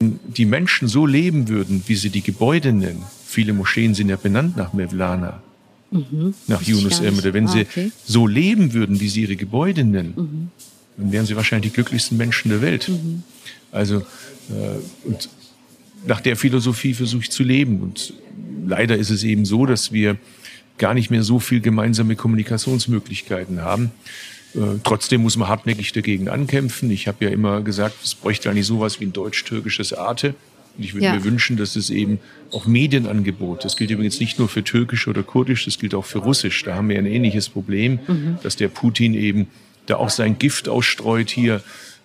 [0.00, 4.16] wenn die Menschen so leben würden, wie sie die Gebäude nennen, viele Moscheen sind ja
[4.16, 5.42] benannt nach Mevlana,
[5.90, 6.32] mhm.
[6.46, 7.92] nach Yunus Emre, wenn ah, okay.
[8.06, 10.50] sie so leben würden, wie sie ihre Gebäude nennen, mhm.
[10.96, 12.88] dann wären sie wahrscheinlich die glücklichsten Menschen der Welt.
[12.88, 13.24] Mhm.
[13.72, 15.28] Also, äh, und
[16.06, 17.80] nach der Philosophie versuche ich zu leben.
[17.80, 18.14] Und
[18.66, 20.16] leider ist es eben so, dass wir
[20.78, 23.92] gar nicht mehr so viel gemeinsame Kommunikationsmöglichkeiten haben.
[24.54, 26.90] Äh, trotzdem muss man hartnäckig dagegen ankämpfen.
[26.90, 30.34] Ich habe ja immer gesagt, es bräuchte eigentlich sowas wie ein deutsch-türkisches Arte.
[30.76, 31.14] Und ich würde ja.
[31.14, 32.18] mir wünschen, dass es eben
[32.50, 36.18] auch Medienangebot, das gilt übrigens nicht nur für Türkisch oder Kurdisch, das gilt auch für
[36.18, 36.64] Russisch.
[36.64, 38.38] Da haben wir ein ähnliches Problem, mhm.
[38.42, 39.46] dass der Putin eben
[39.86, 41.62] da auch sein Gift ausstreut hier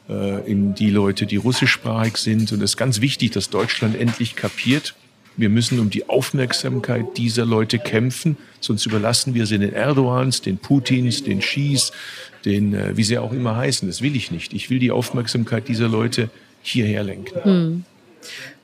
[0.09, 2.51] in die Leute, die russischsprachig sind.
[2.51, 4.95] Und es ist ganz wichtig, dass Deutschland endlich kapiert,
[5.39, 10.57] wir müssen um die Aufmerksamkeit dieser Leute kämpfen, sonst überlassen wir sie den Erdogans, den
[10.57, 11.93] Putins, den Schis,
[12.43, 13.87] den, äh, wie sie auch immer heißen.
[13.87, 14.53] Das will ich nicht.
[14.53, 16.29] Ich will die Aufmerksamkeit dieser Leute
[16.61, 17.43] hierher lenken.
[17.43, 17.85] Hm.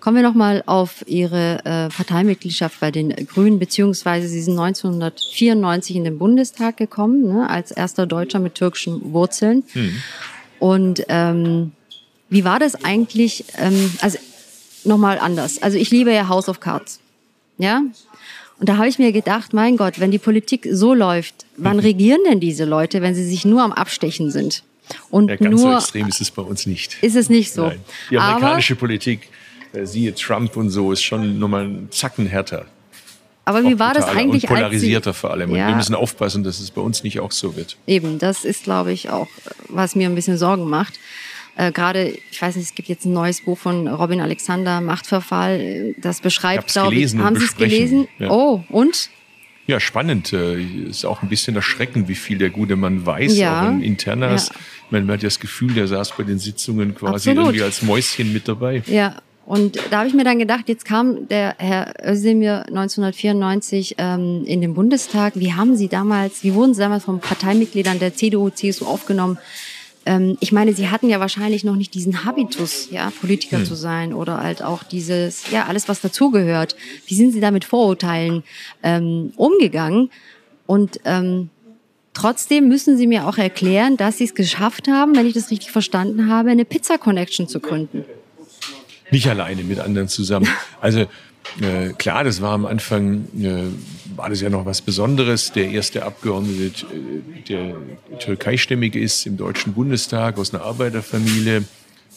[0.01, 6.03] Kommen wir nochmal auf Ihre äh, Parteimitgliedschaft bei den Grünen, beziehungsweise Sie sind 1994 in
[6.03, 9.63] den Bundestag gekommen, ne, als erster Deutscher mit türkischen Wurzeln.
[9.71, 9.95] Hm.
[10.59, 11.71] Und ähm,
[12.29, 13.45] wie war das eigentlich?
[13.57, 14.17] Ähm, also
[14.83, 15.61] nochmal anders.
[15.61, 16.99] Also ich liebe ja House of Cards.
[17.57, 17.81] Ja?
[18.59, 22.21] Und da habe ich mir gedacht, mein Gott, wenn die Politik so läuft, wann regieren
[22.27, 24.63] denn diese Leute, wenn sie sich nur am Abstechen sind?
[25.09, 27.01] Und ja, ganz nur, so extrem ist es bei uns nicht.
[27.01, 27.67] Ist es nicht so.
[27.67, 27.79] Nein.
[28.11, 29.27] Die amerikanische aber, Politik,
[29.73, 32.65] äh, siehe Trump und so, ist schon nochmal ein Zacken härter.
[33.45, 34.43] Aber wie war das eigentlich?
[34.43, 35.51] Und polarisierter Sie, vor allem.
[35.51, 37.77] Und ja, wir müssen aufpassen, dass es bei uns nicht auch so wird.
[37.85, 39.27] Eben, das ist, glaube ich, auch,
[39.69, 40.99] was mir ein bisschen Sorgen macht.
[41.55, 45.93] Äh, Gerade, ich weiß nicht, es gibt jetzt ein neues Buch von Robin Alexander, Machtverfall,
[45.97, 48.07] das beschreibt, glaube ich, haben Sie es gelesen?
[48.19, 48.29] Ja.
[48.29, 49.09] Oh, und?
[49.67, 50.33] Ja, spannend.
[50.33, 53.63] Äh, ist auch ein bisschen erschreckend, wie viel der gute Mann weiß, ja.
[53.63, 54.49] auch in Internas.
[54.49, 54.55] Ja.
[54.91, 57.37] Man hat ja das Gefühl, der saß bei den Sitzungen quasi Absolut.
[57.37, 58.83] irgendwie als Mäuschen mit dabei.
[58.85, 64.43] Ja, und da habe ich mir dann gedacht, jetzt kam der Herr Özdemir 1994 ähm,
[64.45, 65.33] in den Bundestag.
[65.35, 69.37] Wie haben Sie damals, wie wurden Sie damals von Parteimitgliedern der CDU, CSU aufgenommen?
[70.05, 73.65] ähm, ich meine, sie hatten ja wahrscheinlich noch nicht diesen Habitus, ja, Politiker hm.
[73.65, 76.75] zu sein oder halt auch dieses, ja, alles, was dazugehört.
[77.07, 78.43] Wie sind sie da mit Vorurteilen
[78.83, 80.09] ähm, umgegangen?
[80.67, 81.49] Und ähm,
[82.13, 85.71] trotzdem müssen sie mir auch erklären, dass sie es geschafft haben, wenn ich das richtig
[85.71, 88.05] verstanden habe, eine Pizza Connection zu gründen.
[89.11, 90.47] Nicht alleine mit anderen zusammen.
[90.81, 91.05] Also
[91.61, 95.51] Äh, klar, das war am Anfang, äh, war das ja noch was Besonderes.
[95.51, 97.75] Der erste Abgeordnete, äh, der
[98.19, 101.63] türkeistämmig ist im Deutschen Bundestag aus einer Arbeiterfamilie,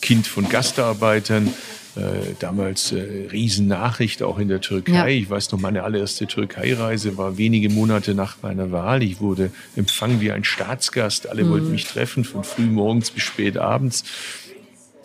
[0.01, 1.53] Kind von Gastarbeitern.
[1.96, 4.92] Äh, damals äh, Riesennachricht auch in der Türkei.
[4.92, 5.07] Ja.
[5.07, 9.03] Ich weiß noch, meine allererste Türkei-Reise war wenige Monate nach meiner Wahl.
[9.03, 11.29] Ich wurde empfangen wie ein Staatsgast.
[11.29, 11.51] Alle mhm.
[11.51, 14.05] wollten mich treffen, von früh morgens bis spät abends.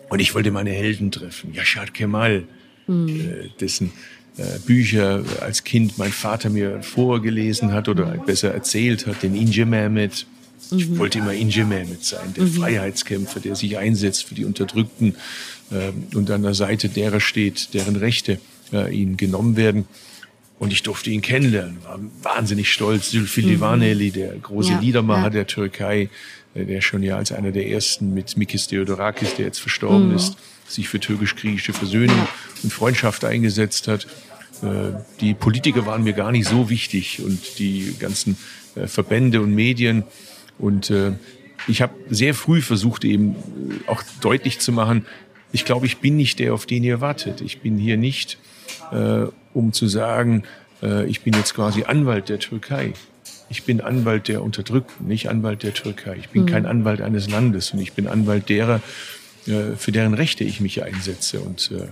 [0.08, 1.52] Und ich wollte meine Helden treffen.
[1.54, 2.44] Yashar Kemal,
[2.86, 3.08] mhm.
[3.08, 3.92] äh, dessen
[4.36, 9.64] äh, Bücher als Kind mein Vater mir vorgelesen hat oder besser erzählt hat, den Inje
[9.64, 10.26] Mehmet.
[10.70, 10.98] Ich mhm.
[10.98, 12.52] wollte immer Inje Mehmet sein, der mhm.
[12.52, 15.14] Freiheitskämpfer, der sich einsetzt für die Unterdrückten
[15.70, 18.40] äh, und an der Seite derer steht, deren Rechte
[18.72, 19.86] äh, ihnen genommen werden.
[20.58, 23.10] Und ich durfte ihn kennenlernen, war wahnsinnig stolz.
[23.10, 23.48] Zülfü mhm.
[23.48, 25.30] Livaneli, der große ja, Liedermacher ja.
[25.30, 26.08] der Türkei,
[26.54, 30.16] der schon ja als einer der ersten mit Mikis Theodorakis, der jetzt verstorben mhm.
[30.16, 30.36] ist,
[30.68, 32.28] sich für türkisch-griechische Versöhnung
[32.62, 34.06] und Freundschaft eingesetzt hat.
[34.62, 38.36] Äh, die Politiker waren mir gar nicht so wichtig und die ganzen
[38.76, 40.04] äh, Verbände und Medien.
[40.56, 40.92] Und
[41.66, 43.34] ich habe sehr früh versucht, eben
[43.88, 45.04] auch deutlich zu machen,
[45.50, 47.40] ich glaube, ich bin nicht der, auf den ihr wartet.
[47.40, 48.38] Ich bin hier nicht,
[49.52, 50.44] um zu sagen,
[51.08, 52.92] ich bin jetzt quasi Anwalt der Türkei.
[53.48, 56.16] Ich bin Anwalt der Unterdrückten, nicht Anwalt der Türkei.
[56.18, 56.46] Ich bin mhm.
[56.46, 58.80] kein Anwalt eines Landes und ich bin Anwalt derer,
[59.46, 61.40] äh, für deren Rechte ich mich einsetze.
[61.40, 61.88] Und äh,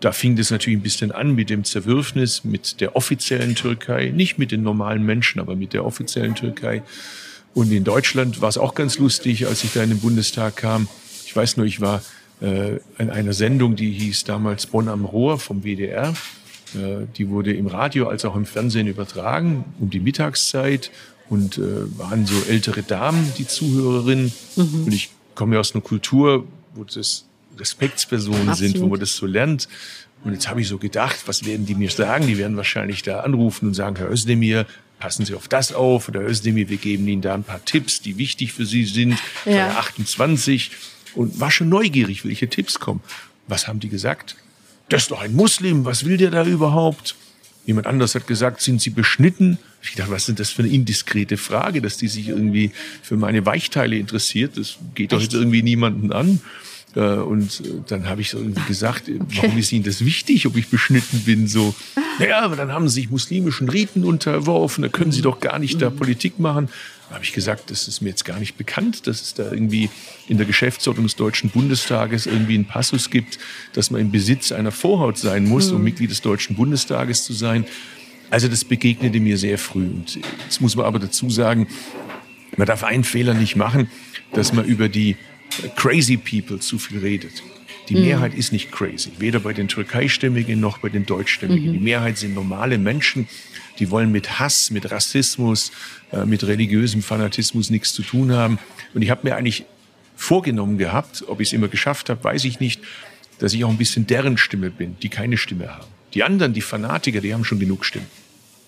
[0.00, 4.38] da fing das natürlich ein bisschen an mit dem Zerwürfnis mit der offiziellen Türkei, nicht
[4.38, 6.82] mit den normalen Menschen, aber mit der offiziellen Türkei.
[7.54, 10.88] Und in Deutschland war es auch ganz lustig, als ich da in den Bundestag kam.
[11.24, 12.02] Ich weiß nur, ich war
[12.42, 16.14] äh, in einer Sendung, die hieß damals Bonn am Rohr vom WDR.
[16.74, 20.90] Äh, die wurde im Radio als auch im Fernsehen übertragen um die Mittagszeit
[21.28, 24.32] und äh, waren so ältere Damen, die Zuhörerinnen.
[24.56, 24.84] Mhm.
[24.86, 27.24] Und ich komme ja aus einer Kultur, wo das
[27.58, 28.72] Respektspersonen Absolut.
[28.72, 29.68] sind, wo man das so lernt.
[30.24, 32.26] Und jetzt habe ich so gedacht, was werden die mir sagen?
[32.26, 34.66] Die werden wahrscheinlich da anrufen und sagen, Herr Özdemir,
[34.98, 36.08] passen Sie auf das auf.
[36.08, 39.18] Oder Herr Özdemir, wir geben Ihnen da ein paar Tipps, die wichtig für Sie sind.
[39.44, 39.70] Ja.
[39.78, 40.70] 28.
[41.14, 43.00] Und war schon neugierig, welche Tipps kommen.
[43.46, 44.36] Was haben die gesagt?
[44.88, 47.16] Das ist doch ein Muslim, was will der da überhaupt?
[47.66, 49.58] Jemand anders hat gesagt, sind Sie beschnitten?
[49.82, 52.70] Ich dachte, was ist das für eine indiskrete Frage, dass die sich irgendwie
[53.02, 54.56] für meine Weichteile interessiert?
[54.56, 56.40] Das geht doch jetzt irgendwie niemanden an.
[56.96, 59.42] Äh, und äh, dann habe ich so gesagt, äh, okay.
[59.42, 61.46] warum ist Ihnen das wichtig, ob ich beschnitten bin?
[61.46, 61.74] So,
[62.18, 65.80] naja, aber dann haben Sie sich muslimischen Riten unterworfen, da können Sie doch gar nicht
[65.80, 66.68] da Politik machen.
[67.08, 69.90] Da habe ich gesagt, das ist mir jetzt gar nicht bekannt, dass es da irgendwie
[70.26, 73.38] in der Geschäftsordnung des Deutschen Bundestages irgendwie einen Passus gibt,
[73.74, 75.84] dass man im Besitz einer Vorhaut sein muss, um mhm.
[75.84, 77.64] Mitglied des Deutschen Bundestages zu sein.
[78.28, 79.84] Also das begegnete mir sehr früh.
[79.84, 81.68] Und jetzt muss man aber dazu sagen,
[82.56, 83.88] man darf einen Fehler nicht machen,
[84.32, 85.16] dass man über die
[85.76, 87.42] crazy people zu viel redet.
[87.88, 88.02] Die mhm.
[88.02, 91.68] Mehrheit ist nicht crazy, weder bei den Türkeistämmigen noch bei den Deutschstämmigen.
[91.68, 91.72] Mhm.
[91.74, 93.28] Die Mehrheit sind normale Menschen,
[93.78, 95.72] die wollen mit Hass, mit Rassismus,
[96.12, 98.58] äh, mit religiösem Fanatismus nichts zu tun haben.
[98.94, 99.64] Und ich habe mir eigentlich
[100.16, 102.80] vorgenommen gehabt, ob ich es immer geschafft habe, weiß ich nicht,
[103.38, 105.86] dass ich auch ein bisschen deren Stimme bin, die keine Stimme haben.
[106.14, 108.06] Die anderen, die Fanatiker, die haben schon genug Stimmen.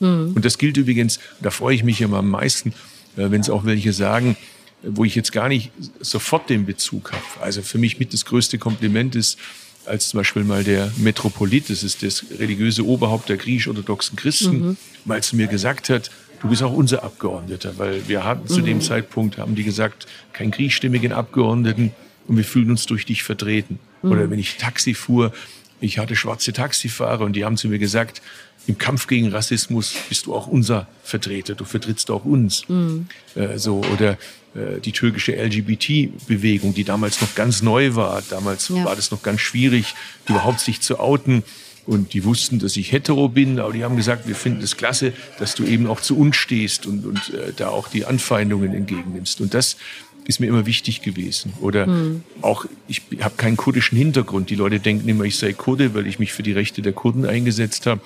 [0.01, 0.33] Mhm.
[0.35, 2.71] Und das gilt übrigens, da freue ich mich immer am meisten,
[3.17, 4.37] äh, wenn es auch welche sagen,
[4.83, 7.23] wo ich jetzt gar nicht sofort den Bezug habe.
[7.41, 9.39] Also für mich mit das größte Kompliment ist,
[9.87, 14.77] als zum Beispiel mal der Metropolit, das ist das religiöse Oberhaupt der griechisch-orthodoxen Christen, mhm.
[15.05, 16.11] mal zu mir gesagt hat,
[16.41, 18.83] du bist auch unser Abgeordneter, weil wir haben zu dem mhm.
[18.83, 21.93] Zeitpunkt, haben die gesagt, keinen griechischstämmigen Abgeordneten
[22.27, 23.79] und wir fühlen uns durch dich vertreten.
[24.03, 24.13] Mhm.
[24.13, 25.33] Oder wenn ich Taxi fuhr,
[25.81, 28.21] ich hatte schwarze Taxifahrer und die haben zu mir gesagt,
[28.69, 32.69] im Kampf gegen Rassismus bist du auch unser Vertreter, du vertrittst auch uns.
[32.69, 33.09] Mhm.
[33.35, 34.13] Äh, so oder
[34.55, 38.23] äh, die türkische LGBT-Bewegung, die damals noch ganz neu war.
[38.29, 38.85] Damals ja.
[38.85, 39.95] war das noch ganz schwierig,
[40.29, 41.43] überhaupt sich zu outen.
[41.87, 45.15] Und die wussten, dass ich hetero bin, aber die haben gesagt, wir finden es klasse,
[45.39, 49.41] dass du eben auch zu uns stehst und, und äh, da auch die Anfeindungen entgegennimmst.
[49.41, 49.79] Und das
[50.27, 51.55] ist mir immer wichtig gewesen.
[51.63, 52.23] Oder hm.
[52.43, 54.51] auch, ich habe keinen kurdischen Hintergrund.
[54.51, 57.25] Die Leute denken immer, ich sei Kurde, weil ich mich für die Rechte der Kurden
[57.25, 58.03] eingesetzt habe.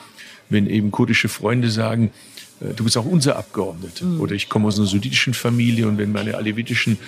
[0.53, 2.11] Wenn eben kurdische Freunde sagen,
[2.61, 4.05] äh, du bist auch unser Abgeordneter.
[4.05, 4.21] Mhm.
[4.21, 6.99] Oder ich komme aus einer sunnitischen Familie und wenn meine alevitischen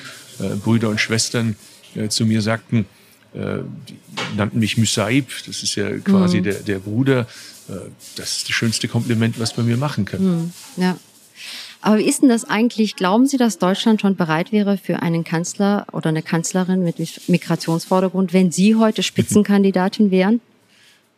[0.40, 1.56] äh, Brüder und Schwestern
[1.94, 2.86] äh, zu mir sagten,
[3.34, 3.96] äh, die
[4.36, 6.44] nannten mich Musaib, das ist ja quasi mhm.
[6.44, 7.26] der, der Bruder,
[8.16, 10.22] das ist das schönste Kompliment, was man mir machen kann.
[10.22, 10.52] Mhm.
[10.76, 10.98] Ja.
[11.80, 12.94] Aber wie ist denn das eigentlich?
[12.94, 16.96] Glauben Sie, dass Deutschland schon bereit wäre für einen Kanzler oder eine Kanzlerin mit
[17.28, 20.40] Migrationsvordergrund, wenn Sie heute Spitzenkandidatin wären?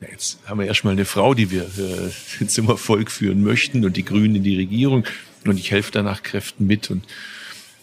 [0.00, 3.96] Ja, jetzt haben wir erstmal eine Frau, die wir äh, zum Erfolg führen möchten und
[3.96, 5.06] die Grünen in die Regierung.
[5.44, 6.90] Und ich helfe da nach Kräften mit.
[6.90, 7.04] Und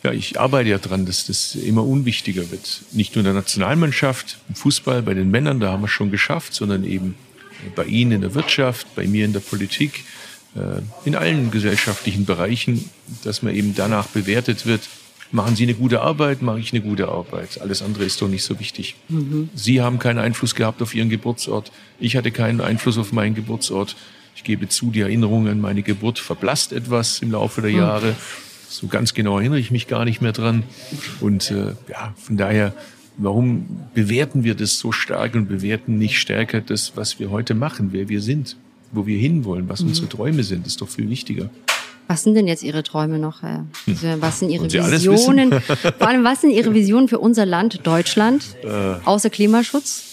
[0.03, 2.83] ja, ich arbeite ja dran, dass das immer unwichtiger wird.
[2.91, 6.11] Nicht nur in der Nationalmannschaft, im Fußball, bei den Männern, da haben wir es schon
[6.11, 7.15] geschafft, sondern eben
[7.75, 10.03] Bei Ihnen in der Wirtschaft, bei mir in der Politik,
[10.55, 12.89] äh, in allen gesellschaftlichen Bereichen,
[13.23, 14.81] dass man eben danach bewertet wird,
[15.31, 17.59] machen Sie eine gute Arbeit, mache ich eine gute Arbeit.
[17.61, 18.95] Alles andere ist doch nicht so wichtig.
[19.09, 19.49] Mhm.
[19.55, 21.71] Sie haben keinen Einfluss gehabt auf Ihren Geburtsort.
[21.99, 23.95] Ich hatte keinen Einfluss auf meinen Geburtsort.
[24.35, 27.77] Ich gebe zu, die Erinnerung an meine Geburt verblasst etwas im Laufe der mhm.
[27.77, 28.15] Jahre.
[28.67, 30.63] So ganz genau erinnere ich mich gar nicht mehr dran.
[31.19, 32.73] Und äh, ja, von daher,
[33.17, 37.89] warum bewerten wir das so stark und bewerten nicht stärker das, was wir heute machen,
[37.91, 38.57] wer wir sind,
[38.91, 39.89] wo wir hinwollen, was mhm.
[39.89, 41.49] unsere Träume sind, ist doch viel wichtiger.
[42.07, 43.43] Was sind denn jetzt Ihre Träume noch?
[43.43, 43.65] Also,
[44.19, 45.51] was sind Ihre Visionen?
[45.61, 50.03] Vor allem, was sind Ihre Visionen für unser Land, Deutschland, äh, außer Klimaschutz?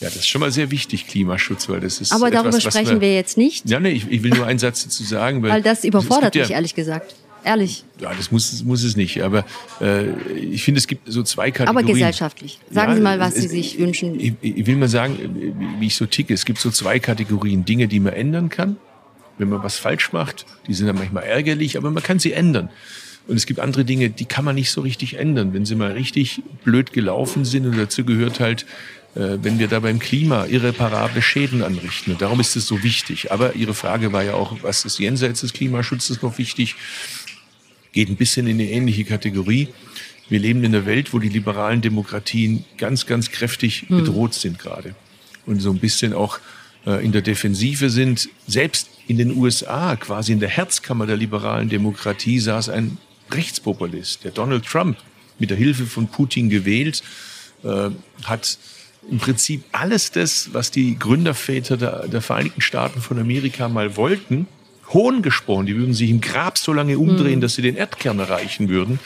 [0.00, 2.12] Ja, das ist schon mal sehr wichtig, Klimaschutz, weil das ist.
[2.12, 3.68] Aber darüber etwas, sprechen wir, wir, jetzt nicht.
[3.68, 5.42] Ja, nee, ich, ich, will nur einen Satz dazu sagen.
[5.42, 7.14] Weil, weil das überfordert mich, ja, ehrlich gesagt.
[7.44, 7.84] Ehrlich.
[8.00, 9.22] Ja, das muss, muss es nicht.
[9.22, 9.44] Aber
[9.80, 11.86] äh, ich finde, es gibt so zwei Kategorien.
[11.86, 12.58] Aber gesellschaftlich.
[12.70, 14.18] Sagen ja, Sie mal, was es, Sie sich wünschen.
[14.20, 16.34] Ich, ich, will mal sagen, wie ich so ticke.
[16.34, 17.64] Es gibt so zwei Kategorien.
[17.64, 18.76] Dinge, die man ändern kann.
[19.38, 22.70] Wenn man was falsch macht, die sind dann manchmal ärgerlich, aber man kann sie ändern.
[23.28, 25.52] Und es gibt andere Dinge, die kann man nicht so richtig ändern.
[25.52, 28.64] Wenn sie mal richtig blöd gelaufen sind und dazu gehört halt,
[29.14, 32.12] äh, wenn wir da beim Klima irreparable Schäden anrichten.
[32.12, 33.30] Und darum ist es so wichtig.
[33.30, 36.76] Aber Ihre Frage war ja auch, was ist jenseits des Klimaschutzes noch wichtig?
[37.92, 39.68] Geht ein bisschen in eine ähnliche Kategorie.
[40.30, 43.98] Wir leben in einer Welt, wo die liberalen Demokratien ganz, ganz kräftig hm.
[43.98, 44.94] bedroht sind gerade.
[45.46, 46.38] Und so ein bisschen auch
[46.96, 48.28] in der Defensive sind.
[48.46, 52.98] Selbst in den USA, quasi in der Herzkammer der liberalen Demokratie, saß ein
[53.30, 54.96] Rechtspopulist, der Donald Trump,
[55.38, 57.02] mit der Hilfe von Putin gewählt,
[57.62, 57.90] äh,
[58.24, 58.58] hat
[59.10, 64.46] im Prinzip alles das, was die Gründerväter der, der, Vereinigten Staaten von Amerika mal wollten,
[64.92, 65.66] hohn gesprochen.
[65.66, 67.40] Die würden sich im Grab so lange umdrehen, mhm.
[67.40, 68.98] dass sie den Erdkern erreichen würden.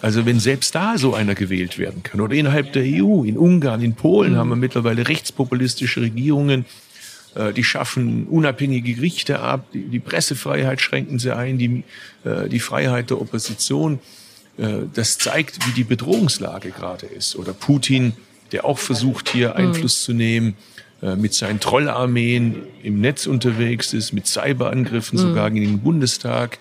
[0.00, 3.82] Also wenn selbst da so einer gewählt werden kann oder innerhalb der EU, in Ungarn,
[3.82, 4.36] in Polen mhm.
[4.36, 6.64] haben wir mittlerweile rechtspopulistische Regierungen, äh,
[7.52, 11.84] die schaffen unabhängige Gerichte ab, die, die Pressefreiheit schränken sie ein, die,
[12.24, 13.98] äh, die Freiheit der Opposition.
[14.58, 17.36] Äh, das zeigt, wie die Bedrohungslage gerade ist.
[17.36, 18.14] Oder Putin
[18.52, 19.56] der auch versucht, hier hm.
[19.56, 20.54] Einfluss zu nehmen,
[21.02, 25.22] äh, mit seinen Trollarmeen im Netz unterwegs ist, mit Cyberangriffen mhm.
[25.22, 26.58] sogar gegen den Bundestag.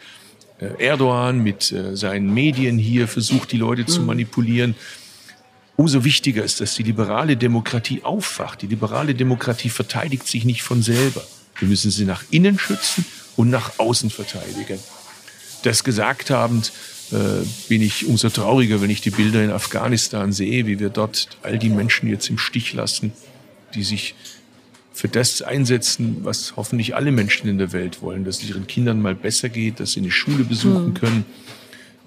[0.59, 3.87] Äh, Erdogan mit äh, seinen Medien hier versucht, die Leute mhm.
[3.87, 4.05] zu hm.
[4.07, 4.75] manipulieren.
[5.77, 8.61] Umso wichtiger ist, dass die liberale Demokratie aufwacht.
[8.61, 11.25] Die liberale Demokratie verteidigt sich nicht von selber.
[11.59, 14.79] Wir müssen sie nach innen schützen und nach außen verteidigen.
[15.63, 16.71] Das gesagt habend,
[17.11, 21.27] äh, bin ich umso trauriger, wenn ich die Bilder in Afghanistan sehe, wie wir dort
[21.43, 23.11] all die Menschen jetzt im Stich lassen,
[23.73, 24.15] die sich
[24.93, 29.01] für das einsetzen, was hoffentlich alle Menschen in der Welt wollen, dass es ihren Kindern
[29.01, 30.93] mal besser geht, dass sie eine Schule besuchen mhm.
[30.93, 31.25] können,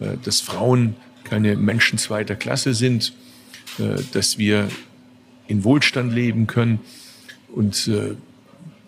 [0.00, 3.12] äh, dass Frauen keine Menschen zweiter Klasse sind,
[4.12, 4.68] dass wir
[5.46, 6.80] in Wohlstand leben können.
[7.54, 7.90] Und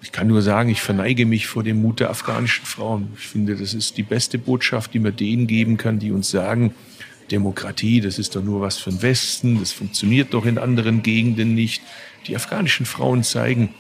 [0.03, 3.09] ich kann nur sagen, ich verneige mich vor dem Mut der afghanischen Frauen.
[3.19, 6.75] Ich finde, das ist die beste Botschaft, die man denen geben kann, die uns sagen,
[7.31, 11.55] Demokratie, das ist doch nur was für den Westen, das funktioniert doch in anderen Gegenden
[11.55, 11.83] nicht.
[12.27, 13.71] Die afghanischen Frauen zeigen,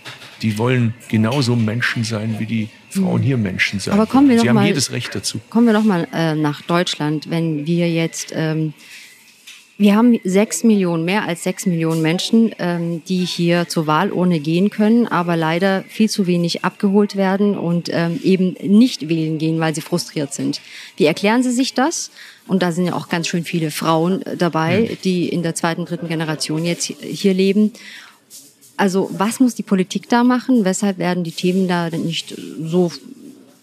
[0.40, 3.94] die wollen genauso Menschen sein, wie die Frauen hier Menschen sein.
[3.94, 5.40] Aber kommen wir Sie haben mal, jedes Recht dazu.
[5.50, 8.72] Kommen wir doch mal äh, nach Deutschland, wenn wir jetzt ähm,
[9.80, 14.38] wir haben sechs Millionen, mehr als sechs Millionen Menschen, ähm, die hier zur Wahl ohne
[14.38, 19.58] gehen können, aber leider viel zu wenig abgeholt werden und ähm, eben nicht wählen gehen,
[19.58, 20.60] weil sie frustriert sind.
[20.98, 22.10] Wie erklären Sie sich das?
[22.46, 25.86] Und da sind ja auch ganz schön viele Frauen äh, dabei, die in der zweiten,
[25.86, 27.72] dritten Generation jetzt hier leben.
[28.76, 30.66] Also was muss die Politik da machen?
[30.66, 32.92] Weshalb werden die Themen da nicht so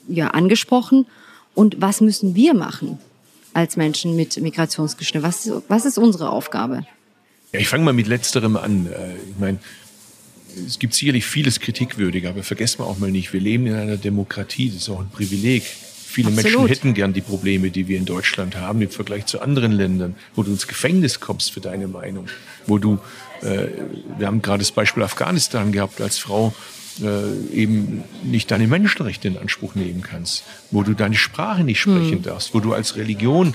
[0.07, 1.05] ja, angesprochen?
[1.53, 2.97] Und was müssen wir machen?
[3.57, 5.23] Als Menschen mit Migrationsgeschichte?
[5.23, 6.85] Was, was ist unsere Aufgabe?
[7.51, 8.85] Ja, ich fange mal mit letzterem an.
[8.85, 9.57] Äh, ich meine,
[10.67, 13.97] es gibt sicherlich vieles kritikwürdig, aber vergessen wir auch mal nicht, wir leben in einer
[13.97, 15.63] Demokratie, das ist auch ein Privileg.
[15.63, 16.51] Viele Absolut.
[16.51, 20.15] Menschen hätten gern die Probleme, die wir in Deutschland haben, im Vergleich zu anderen Ländern,
[20.35, 22.27] wo du ins Gefängnis kommst für deine Meinung,
[22.67, 22.99] wo du,
[23.41, 23.67] äh,
[24.19, 26.53] wir haben gerade das Beispiel Afghanistan gehabt, als Frau
[27.01, 32.17] äh, eben nicht deine Menschenrechte in Anspruch nehmen kannst, wo du deine Sprache nicht sprechen
[32.17, 32.23] hm.
[32.23, 33.53] darfst, wo du als Religion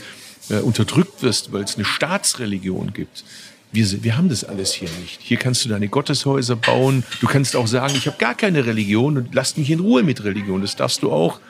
[0.50, 3.24] äh, unterdrückt wirst, weil es eine Staatsreligion gibt.
[3.72, 5.20] Wir, wir haben das alles hier nicht.
[5.22, 7.04] Hier kannst du deine Gotteshäuser bauen.
[7.20, 10.24] Du kannst auch sagen, ich habe gar keine Religion und lass mich in Ruhe mit
[10.24, 10.60] Religion.
[10.60, 11.40] Das darfst du auch.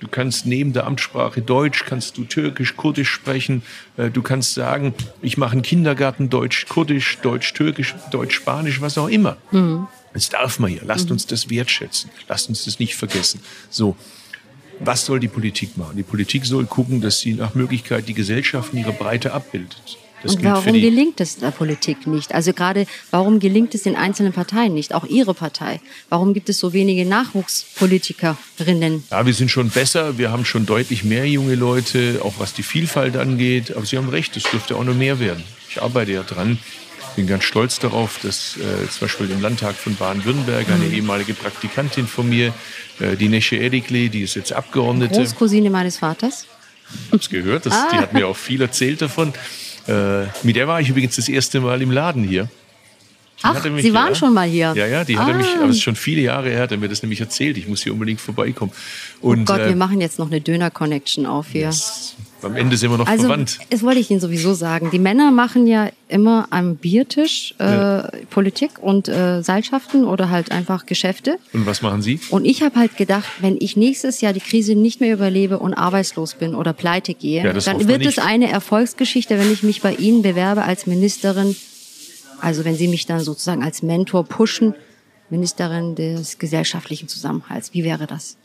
[0.00, 3.62] Du kannst neben der Amtssprache Deutsch, kannst du Türkisch, Kurdisch sprechen.
[3.96, 8.96] Äh, du kannst sagen, ich mache einen Kindergarten Deutsch, Kurdisch, Deutsch, Türkisch, Deutsch, Spanisch, was
[8.98, 9.36] auch immer.
[9.50, 9.86] Mhm.
[10.12, 10.82] Das darf man hier.
[10.84, 11.12] Lasst mhm.
[11.12, 12.10] uns das wertschätzen.
[12.28, 13.40] Lasst uns das nicht vergessen.
[13.70, 13.96] So.
[14.82, 15.96] Was soll die Politik machen?
[15.98, 19.98] Die Politik soll gucken, dass sie nach Möglichkeit die Gesellschaft in ihrer Breite abbildet.
[20.22, 22.34] Das Und warum gelingt es der Politik nicht?
[22.34, 24.94] Also gerade, warum gelingt es den einzelnen Parteien nicht?
[24.94, 25.80] Auch Ihre Partei.
[26.08, 29.04] Warum gibt es so wenige Nachwuchspolitikerinnen?
[29.10, 30.18] Ja, wir sind schon besser.
[30.18, 33.74] Wir haben schon deutlich mehr junge Leute, auch was die Vielfalt angeht.
[33.76, 35.42] Aber Sie haben recht, es dürfte auch noch mehr werden.
[35.70, 36.58] Ich arbeite ja dran.
[37.16, 40.94] Bin ganz stolz darauf, dass äh, zum Beispiel im Landtag von Baden-Württemberg eine mhm.
[40.94, 42.52] ehemalige Praktikantin von mir,
[43.00, 45.14] äh, die Nesche Erikli, die ist jetzt Abgeordnete.
[45.14, 46.46] Großcousine meines Vaters.
[47.12, 47.88] Es gehört, das, ah.
[47.92, 49.32] die hat mir auch viel erzählt davon.
[49.86, 52.48] Äh, mit der war ich übrigens das erste Mal im Laden hier.
[53.42, 54.72] Ach, mich, Sie waren ja, schon mal hier.
[54.76, 55.26] Ja, ja, die ah.
[55.26, 57.56] hatte mich, aber es ist schon viele Jahre her, hat er mir das nämlich erzählt.
[57.56, 58.72] Ich muss hier unbedingt vorbeikommen.
[59.22, 61.66] Oh Und, oh Gott, äh, wir machen jetzt noch eine Döner-Connection auf hier.
[61.66, 62.16] Yes.
[62.42, 63.58] Am Ende sind wir noch also, verwandt.
[63.70, 64.90] Das wollte ich Ihnen sowieso sagen.
[64.90, 68.10] Die Männer machen ja immer am Biertisch äh, ja.
[68.30, 71.38] Politik und äh, Seilschaften oder halt einfach Geschäfte.
[71.52, 72.20] Und was machen Sie?
[72.30, 75.74] Und ich habe halt gedacht, wenn ich nächstes Jahr die Krise nicht mehr überlebe und
[75.74, 79.94] arbeitslos bin oder pleite gehe, ja, dann wird es eine Erfolgsgeschichte, wenn ich mich bei
[79.94, 81.54] Ihnen bewerbe als Ministerin.
[82.40, 84.74] Also wenn Sie mich dann sozusagen als Mentor pushen,
[85.30, 87.72] Ministerin des gesellschaftlichen Zusammenhalts.
[87.72, 88.36] Wie wäre das?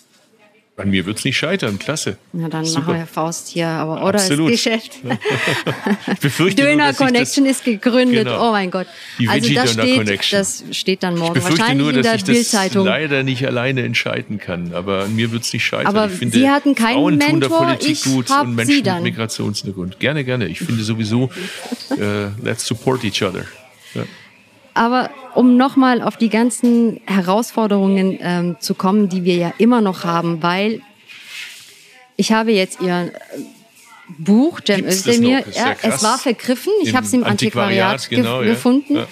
[0.78, 2.18] An mir wird es nicht scheitern, klasse.
[2.34, 2.82] Na dann Super.
[2.82, 4.52] machen wir Faust hier, aber oder Absolut.
[4.52, 4.92] ist Geschäft.
[6.12, 8.26] ich befürchte Döner nur, Connection ist gegründet.
[8.26, 8.50] Genau.
[8.50, 8.86] Oh mein Gott.
[9.18, 12.86] Die also das steht, das steht dann morgen ich wahrscheinlich nur, in der Bildzeitung.
[12.86, 15.88] leider nicht alleine entscheiden kann, aber an mir wird es nicht scheitern.
[15.88, 18.84] Aber ich finde, Sie hatten keinen Frauen Mentor, tun der Politik ich gut und Menschen
[18.84, 20.02] mit Migrationshintergrund.
[20.02, 20.48] Gerne, gerne.
[20.48, 21.30] Ich finde sowieso,
[21.92, 21.98] uh,
[22.44, 23.46] let's support each other.
[23.96, 24.04] Ja.
[24.74, 30.04] Aber um nochmal auf die ganzen Herausforderungen ähm, zu kommen, die wir ja immer noch
[30.04, 30.82] haben, weil
[32.18, 33.12] ich habe jetzt ihr
[34.18, 38.48] Buch, Cem Özdemir, ja, es war vergriffen, ich habe es im Antiquariat, Antiquariat genau, ge
[38.48, 38.54] ja.
[38.54, 38.96] gefunden.
[38.96, 39.08] Ja.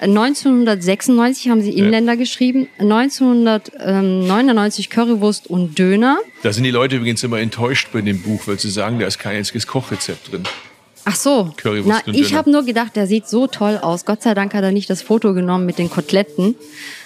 [0.00, 2.18] 1996 haben sie Inländer ja.
[2.18, 6.18] geschrieben, 1999 Currywurst und Döner.
[6.42, 9.18] Da sind die Leute übrigens immer enttäuscht bei dem Buch, weil sie sagen, da ist
[9.18, 10.44] kein einziges Kochrezept drin.
[11.08, 11.50] Ach so.
[11.56, 14.04] Currywurst Na, ich habe nur gedacht, der sieht so toll aus.
[14.04, 16.54] Gott sei Dank hat er nicht das Foto genommen mit den Koteletten.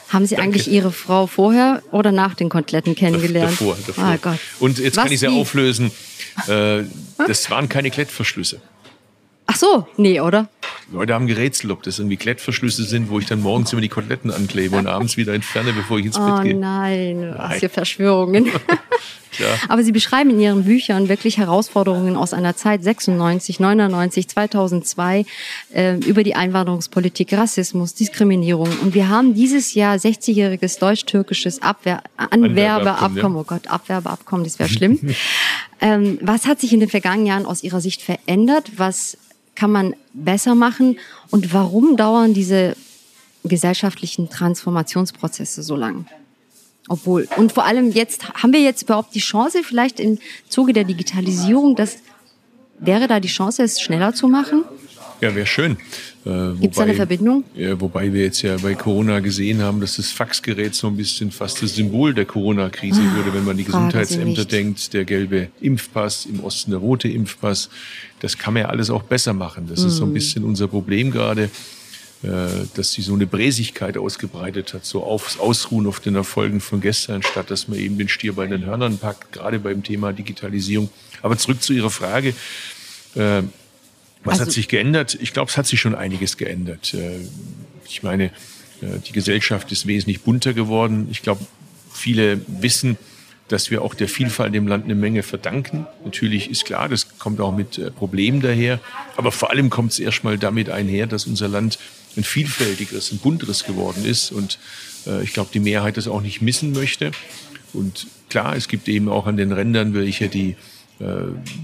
[0.09, 0.57] Haben Sie Danke.
[0.57, 3.53] eigentlich Ihre Frau vorher oder nach den Koteletten kennengelernt?
[3.53, 4.05] Davor, davor.
[4.05, 4.39] Ah, Gott.
[4.59, 5.93] Und jetzt Was kann ich sie auflösen.
[6.49, 6.83] Äh,
[7.29, 8.61] das waren keine Klettverschlüsse.
[9.47, 10.49] Ach so, nee, oder?
[10.93, 14.31] Leute haben gerätselt, ob das irgendwie Klettverschlüsse sind, wo ich dann morgens immer die Koteletten
[14.31, 16.55] anklebe und abends wieder entferne, bevor ich ins oh, Bett gehe.
[16.55, 18.51] Nein, nein, was für Verschwörungen.
[19.69, 25.25] Aber Sie beschreiben in Ihren Büchern wirklich Herausforderungen aus einer Zeit 96, 99, 2002
[25.73, 28.69] äh, über die Einwanderungspolitik, Rassismus, Diskriminierung.
[28.83, 33.39] Und wir haben dieses Jahr 60-jähriges deutsch-türkisches Abwehr Anwerbeabkommen.
[33.39, 34.99] Oh Gott, Abwerbeabkommen, das wäre schlimm.
[35.81, 38.73] ähm, was hat sich in den vergangenen Jahren aus Ihrer Sicht verändert?
[38.77, 39.17] Was
[39.55, 40.99] kann man besser machen?
[41.31, 42.77] Und warum dauern diese
[43.45, 46.07] gesellschaftlichen Transformationsprozesse so lang?
[46.89, 50.85] Obwohl, und vor allem jetzt, haben wir jetzt überhaupt die Chance, vielleicht im Zuge der
[50.85, 51.99] Digitalisierung, dass,
[52.79, 54.65] wäre da die Chance, es schneller zu machen?
[55.23, 55.77] Ja, wäre schön.
[56.27, 57.45] Äh, Gibt es eine Verbindung?
[57.55, 61.31] Ja, wobei wir jetzt ja bei Corona gesehen haben, dass das Faxgerät so ein bisschen
[61.31, 66.27] fast das Symbol der Corona-Krise ah, wurde, wenn man die Gesundheitsämter denkt, der gelbe Impfpass,
[66.27, 67.71] im Osten der rote Impfpass.
[68.19, 69.69] Das kann man ja alles auch besser machen.
[69.69, 69.87] Das mhm.
[69.87, 70.15] ist so ein mhm.
[70.15, 71.51] bisschen unser Problem gerade
[72.25, 76.81] äh, dass sie so eine Bräsigkeit ausgebreitet hat, so aufs Ausruhen auf den Erfolgen von
[76.81, 80.89] gestern, statt dass man eben den Stier bei den Hörnern packt, gerade beim Thema Digitalisierung.
[81.21, 82.35] Aber zurück zu Ihrer Frage.
[83.15, 83.43] Äh,
[84.25, 85.19] was also, hat sich geändert?
[85.21, 86.95] Ich glaube, es hat sich schon einiges geändert.
[86.95, 87.21] Äh,
[87.87, 88.31] ich meine,
[88.81, 91.07] die Gesellschaft ist wesentlich bunter geworden.
[91.11, 91.47] Ich glaube,
[91.93, 92.97] viele wissen,
[93.49, 95.87] dass wir auch der Vielfalt im Land eine Menge verdanken.
[96.05, 98.81] Natürlich ist klar, das kommt auch mit Problemen daher.
[99.17, 101.79] Aber vor allem kommt es erstmal damit einher, dass unser Land
[102.17, 104.33] ein vielfältigeres, ein bunteres geworden ist.
[104.33, 104.59] Und
[105.07, 107.13] äh, ich glaube, die Mehrheit das auch nicht missen möchte.
[107.73, 110.55] Und klar, es gibt eben auch an den Rändern welche, die äh,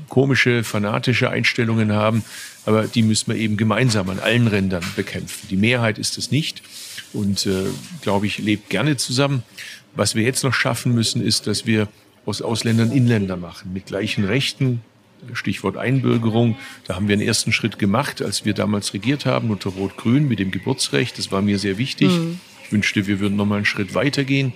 [0.08, 2.24] komische, fanatische Einstellungen haben,
[2.66, 5.48] aber die müssen wir eben gemeinsam an allen Rändern bekämpfen.
[5.48, 6.62] Die Mehrheit ist es nicht
[7.12, 7.66] und, äh,
[8.02, 9.42] glaube ich, lebt gerne zusammen.
[9.94, 11.88] Was wir jetzt noch schaffen müssen, ist, dass wir
[12.26, 14.82] aus Ausländern Inländer machen, mit gleichen Rechten,
[15.32, 16.56] Stichwort Einbürgerung.
[16.86, 20.38] Da haben wir einen ersten Schritt gemacht, als wir damals regiert haben unter Rot-Grün mit
[20.38, 21.18] dem Geburtsrecht.
[21.18, 22.10] Das war mir sehr wichtig.
[22.10, 22.40] Mhm.
[22.64, 24.52] Ich wünschte, wir würden noch mal einen Schritt weitergehen,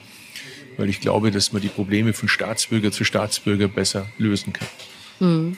[0.77, 4.69] weil ich glaube, dass man die Probleme von Staatsbürger zu Staatsbürger besser lösen kann.
[5.21, 5.57] Mhm.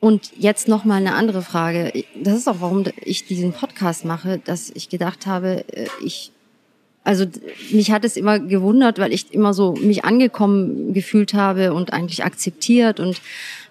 [0.00, 2.04] Und jetzt noch mal eine andere Frage.
[2.14, 6.30] Das ist auch, warum ich diesen Podcast mache, dass ich gedacht habe, äh, ich
[7.04, 7.24] also
[7.72, 12.22] mich hat es immer gewundert, weil ich immer so mich angekommen gefühlt habe und eigentlich
[12.22, 13.22] akzeptiert und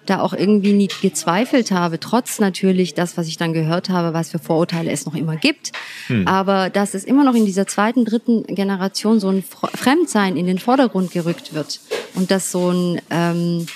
[0.08, 4.30] da auch irgendwie nie gezweifelt habe, trotz natürlich das, was ich dann gehört habe, was
[4.30, 5.72] für Vorurteile es noch immer gibt.
[6.06, 6.26] Hm.
[6.26, 10.58] Aber dass es immer noch in dieser zweiten, dritten Generation so ein Fremdsein in den
[10.58, 11.80] Vordergrund gerückt wird
[12.14, 13.66] und dass so ein ähm,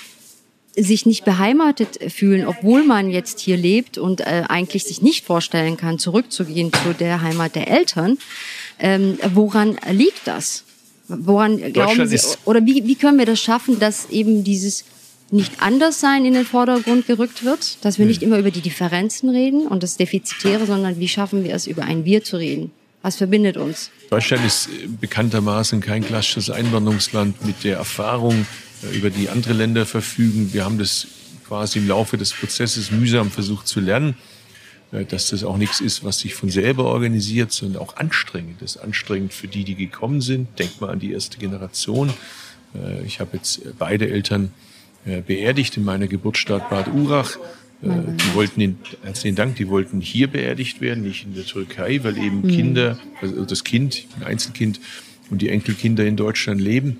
[0.75, 5.77] sich nicht beheimatet fühlen, obwohl man jetzt hier lebt und äh, eigentlich sich nicht vorstellen
[5.77, 8.17] kann, zurückzugehen zu der Heimat der Eltern.
[8.79, 10.63] Ähm, woran liegt das?
[11.07, 14.85] Woran glauben Sie, oder wie, wie können wir das schaffen, dass eben dieses
[15.31, 19.29] nicht anders sein in den Vordergrund gerückt wird, dass wir nicht immer über die Differenzen
[19.29, 22.71] reden und das Defizitäre, sondern wie schaffen wir es, über ein Wir zu reden?
[23.03, 23.91] Was verbindet uns?
[24.09, 28.45] Deutschland ist äh, bekanntermaßen kein klassisches Einwanderungsland mit der Erfahrung,
[28.81, 30.53] äh, über die andere Länder verfügen.
[30.53, 31.07] Wir haben das
[31.45, 34.15] quasi im Laufe des Prozesses mühsam versucht zu lernen,
[34.93, 38.77] äh, dass das auch nichts ist, was sich von selber organisiert, sondern auch anstrengend ist.
[38.77, 40.57] Anstrengend für die, die gekommen sind.
[40.57, 42.13] Denkt mal an die erste Generation.
[43.05, 44.51] Ich habe jetzt beide Eltern
[45.05, 47.37] beerdigt in meiner Geburtsstadt Bad Urach.
[47.81, 48.17] Mhm.
[48.17, 52.17] Die wollten, in, herzlichen Dank, die wollten hier beerdigt werden, nicht in der Türkei, weil
[52.17, 52.47] eben mhm.
[52.47, 54.79] Kinder, also das Kind, ein Einzelkind
[55.29, 56.97] und die Enkelkinder in Deutschland leben.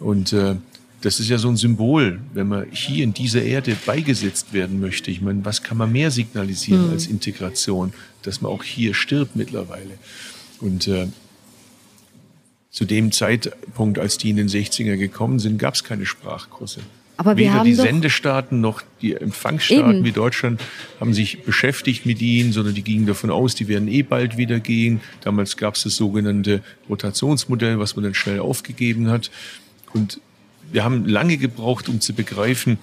[0.00, 0.56] Und äh,
[1.02, 5.10] das ist ja so ein Symbol, wenn man hier in dieser Erde beigesetzt werden möchte.
[5.10, 6.92] Ich meine, was kann man mehr signalisieren mhm.
[6.92, 7.92] als Integration,
[8.22, 9.98] dass man auch hier stirbt mittlerweile.
[10.60, 11.06] Und äh,
[12.70, 16.80] zu dem Zeitpunkt, als die in den 60er gekommen sind, gab es keine Sprachkurse.
[17.18, 20.04] Aber Weder die Sendestaaten noch die Empfangsstaaten eben.
[20.04, 20.60] wie Deutschland
[21.00, 24.60] haben sich beschäftigt mit ihnen, sondern die gingen davon aus, die werden eh bald wieder
[24.60, 25.00] gehen.
[25.22, 29.30] Damals gab es das sogenannte Rotationsmodell, was man dann schnell aufgegeben hat.
[29.94, 30.20] Und
[30.72, 32.78] wir haben lange gebraucht, um zu begreifen,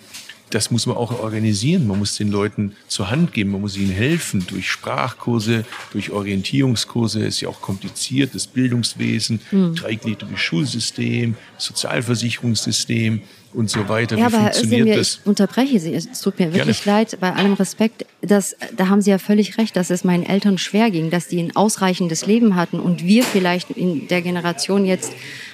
[0.54, 1.88] das muss man auch organisieren.
[1.88, 7.22] Man muss den Leuten zur Hand geben, man muss ihnen helfen durch Sprachkurse, durch Orientierungskurse.
[7.22, 9.76] Es ist ja auch kompliziert, das Bildungswesen, mhm.
[9.76, 13.22] dreigliedriges Schulsystem, Sozialversicherungssystem
[13.54, 14.18] und so weiter.
[14.18, 15.20] Ja, Wie aber funktioniert Özdemir, das?
[15.22, 15.94] Ich unterbreche Sie.
[15.94, 17.00] Es tut mir wirklich Gerne.
[17.00, 18.06] leid, bei allem Respekt.
[18.22, 21.42] Das, da haben Sie ja völlig recht, dass es meinen Eltern schwer ging, dass die
[21.42, 25.14] ein ausreichendes Leben hatten und wir vielleicht in der Generation jetzt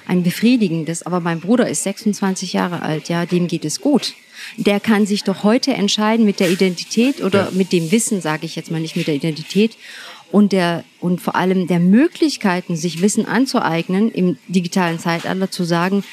[0.09, 1.03] ein befriedigendes.
[1.03, 4.15] Aber mein Bruder ist 26 Jahre alt, ja, dem geht es gut.
[4.57, 7.51] Der kann sich doch heute entscheiden mit der Identität oder ja.
[7.51, 9.77] mit dem Wissen, sage ich jetzt mal nicht mit der Identität
[10.31, 16.03] und der und vor allem der Möglichkeiten, sich Wissen anzueignen im digitalen Zeitalter, zu sagen,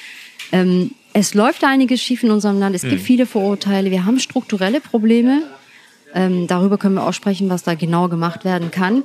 [0.52, 2.76] ähm, es läuft einiges schief in unserem Land.
[2.76, 3.00] Es gibt hm.
[3.00, 3.90] viele Vorurteile.
[3.90, 5.42] Wir haben strukturelle Probleme.
[6.14, 9.02] Ähm, darüber können wir auch sprechen, was da genau gemacht werden kann.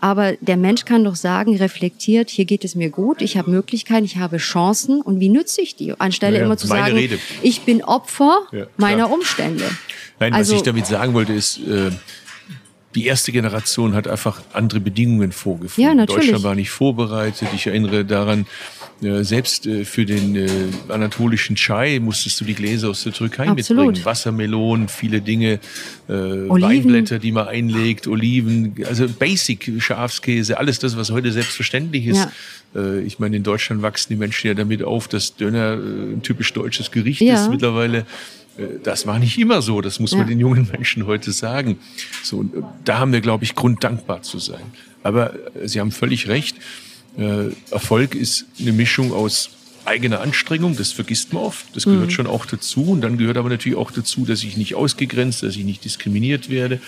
[0.00, 4.04] Aber der Mensch kann doch sagen, reflektiert, hier geht es mir gut, ich habe Möglichkeiten,
[4.04, 5.98] ich habe Chancen und wie nütze ich die?
[5.98, 7.18] Anstelle ja, immer zu sagen, Rede.
[7.42, 9.64] ich bin Opfer ja, meiner Umstände.
[10.20, 11.90] Nein, also, was ich damit sagen wollte, ist, äh,
[12.94, 15.90] die erste Generation hat einfach andere Bedingungen vorgefunden.
[15.90, 16.26] Ja, natürlich.
[16.26, 17.48] Deutschland war nicht vorbereitet.
[17.54, 18.46] Ich erinnere daran,
[19.24, 20.48] selbst äh, für den äh,
[20.88, 23.86] anatolischen Chai musstest du die Gläser aus der Türkei Absolut.
[23.86, 24.04] mitbringen.
[24.04, 25.60] Wassermelonen, viele Dinge,
[26.08, 32.28] äh, Weinblätter, die man einlegt, Oliven, also Basic, Schafskäse, alles das, was heute selbstverständlich ist.
[32.74, 32.80] Ja.
[32.80, 36.22] Äh, ich meine, in Deutschland wachsen die Menschen ja damit auf, dass Döner äh, ein
[36.22, 37.34] typisch deutsches Gericht ja.
[37.34, 38.06] ist mittlerweile.
[38.84, 40.18] Das war nicht immer so, das muss ja.
[40.18, 41.80] man den jungen Menschen heute sagen.
[42.22, 42.44] So,
[42.84, 44.62] da haben wir, glaube ich, Grund dankbar zu sein.
[45.02, 45.34] Aber
[45.64, 46.56] Sie haben völlig recht.
[47.16, 49.50] Äh, Erfolg ist eine Mischung aus
[49.84, 52.10] eigener Anstrengung, das vergisst man oft, das gehört mhm.
[52.10, 52.90] schon auch dazu.
[52.90, 56.48] Und dann gehört aber natürlich auch dazu, dass ich nicht ausgegrenzt, dass ich nicht diskriminiert
[56.48, 56.80] werde,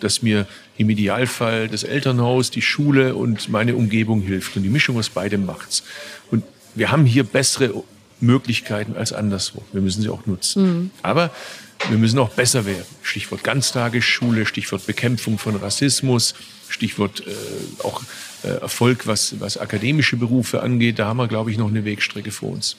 [0.00, 4.56] dass mir im Idealfall das Elternhaus, die Schule und meine Umgebung hilft.
[4.56, 5.82] Und die Mischung aus beidem macht's.
[6.30, 7.82] Und wir haben hier bessere
[8.20, 9.62] Möglichkeiten als anderswo.
[9.72, 10.62] Wir müssen sie auch nutzen.
[10.62, 10.90] Mhm.
[11.02, 11.30] Aber
[11.88, 12.84] wir müssen auch besser werden.
[13.02, 16.34] Stichwort Ganztagesschule, Stichwort Bekämpfung von Rassismus,
[16.68, 18.02] Stichwort äh, auch
[18.42, 20.98] äh, Erfolg, was, was akademische Berufe angeht.
[20.98, 22.76] Da haben wir, glaube ich, noch eine Wegstrecke vor uns.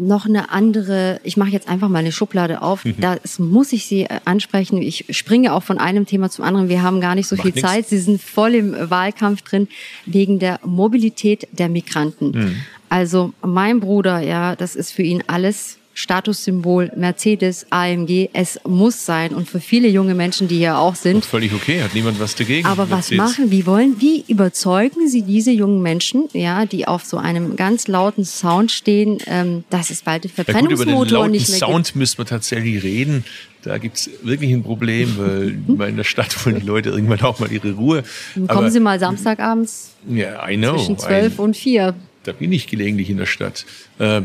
[0.00, 3.00] Noch eine andere, ich mache jetzt einfach mal eine Schublade auf, mhm.
[3.00, 4.80] da muss ich Sie äh, ansprechen.
[4.80, 6.68] Ich springe auch von einem Thema zum anderen.
[6.68, 7.68] Wir haben gar nicht so Macht viel nix.
[7.68, 7.88] Zeit.
[7.88, 9.66] Sie sind voll im Wahlkampf drin
[10.06, 12.30] wegen der Mobilität der Migranten.
[12.30, 12.56] Mhm.
[12.88, 19.34] Also mein Bruder, ja, das ist für ihn alles Statussymbol Mercedes, AMG, es muss sein.
[19.34, 21.24] Und für viele junge Menschen, die hier auch sind.
[21.24, 22.68] Auch völlig okay, hat niemand was dagegen.
[22.68, 23.18] Aber Mercedes.
[23.18, 27.56] was machen, wie wollen, wie überzeugen Sie diese jungen Menschen, ja, die auf so einem
[27.56, 31.48] ganz lauten Sound stehen, ähm, dass es bald den Verbrennungsmotor ja gut, über den nicht
[31.48, 31.96] mehr Sound gibt?
[31.96, 33.24] müssen wir tatsächlich reden.
[33.62, 37.40] Da gibt es wirklich ein Problem, weil in der Stadt wollen die Leute irgendwann auch
[37.40, 38.04] mal ihre Ruhe.
[38.36, 41.96] Dann kommen Aber, Sie mal Samstagabends ja, I know, zwischen zwölf und vier.
[42.22, 43.66] Da bin ich gelegentlich in der Stadt.
[43.98, 44.22] Äh,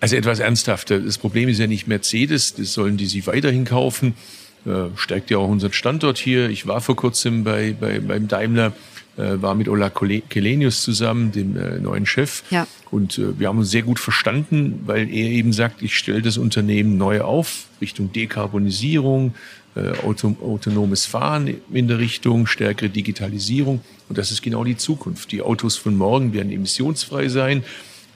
[0.00, 1.00] also etwas ernsthafter.
[1.00, 4.14] Das Problem ist ja nicht Mercedes, das sollen die sich weiterhin kaufen.
[4.66, 6.50] Äh, stärkt ja auch unseren Standort hier.
[6.50, 8.72] Ich war vor kurzem bei, bei beim Daimler,
[9.16, 12.42] äh, war mit Ola Kelenius zusammen, dem äh, neuen Chef.
[12.50, 12.66] Ja.
[12.90, 16.36] Und äh, wir haben uns sehr gut verstanden, weil er eben sagt, ich stelle das
[16.36, 19.34] Unternehmen neu auf, Richtung Dekarbonisierung,
[19.76, 23.80] äh, auto, autonomes Fahren in der Richtung, stärkere Digitalisierung.
[24.08, 25.32] Und das ist genau die Zukunft.
[25.32, 27.64] Die Autos von morgen werden emissionsfrei sein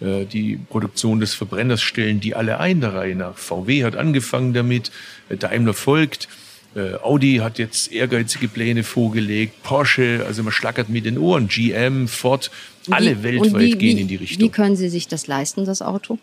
[0.01, 3.37] Äh, die Produktion des Verbrenners stellen die alle ein der Reihe nach.
[3.37, 4.91] VW hat angefangen damit,
[5.29, 6.29] äh, Daimler folgt.
[6.75, 12.07] Äh, Audi hat jetzt ehrgeizige Pläne vorgelegt, Porsche, also man schlackert mit den Ohren, GM,
[12.07, 12.51] Ford,
[12.91, 14.41] alle wie, weltweit wie, gehen in die Richtung.
[14.41, 16.19] Wie können Sie sich das leisten, das Auto?